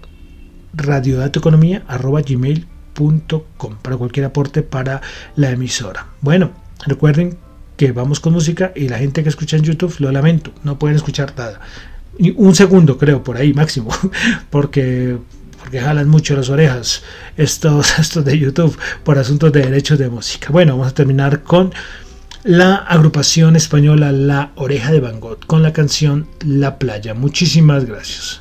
radiodatoeconomía 0.73 1.83
arroba 1.87 2.21
gmail.com 2.21 3.75
para 3.81 3.97
cualquier 3.97 4.25
aporte 4.25 4.63
para 4.63 5.01
la 5.35 5.51
emisora. 5.51 6.07
Bueno, 6.21 6.51
recuerden 6.85 7.37
que 7.77 7.91
vamos 7.91 8.19
con 8.19 8.33
música 8.33 8.71
y 8.75 8.89
la 8.89 8.97
gente 8.97 9.23
que 9.23 9.29
escucha 9.29 9.57
en 9.57 9.63
YouTube 9.63 9.95
lo 9.99 10.11
lamento, 10.11 10.51
no 10.63 10.77
pueden 10.77 10.95
escuchar 10.95 11.33
nada. 11.37 11.59
Un 12.35 12.53
segundo 12.55 12.97
creo 12.97 13.23
por 13.23 13.37
ahí 13.37 13.53
máximo, 13.53 13.89
porque 14.49 15.17
porque 15.61 15.79
jalan 15.79 16.09
mucho 16.09 16.35
las 16.35 16.49
orejas 16.49 17.03
estos, 17.37 17.99
estos 17.99 18.25
de 18.25 18.37
YouTube 18.37 18.77
por 19.03 19.17
asuntos 19.19 19.51
de 19.51 19.61
derechos 19.61 19.99
de 19.99 20.09
música. 20.09 20.49
Bueno, 20.51 20.73
vamos 20.73 20.91
a 20.91 20.95
terminar 20.95 21.43
con 21.43 21.71
la 22.43 22.75
agrupación 22.75 23.55
española 23.55 24.11
La 24.11 24.51
Oreja 24.55 24.91
de 24.91 24.99
Van 24.99 25.19
Gogh 25.19 25.45
con 25.45 25.61
la 25.61 25.73
canción 25.73 26.27
La 26.43 26.79
Playa. 26.79 27.13
Muchísimas 27.13 27.85
gracias. 27.85 28.40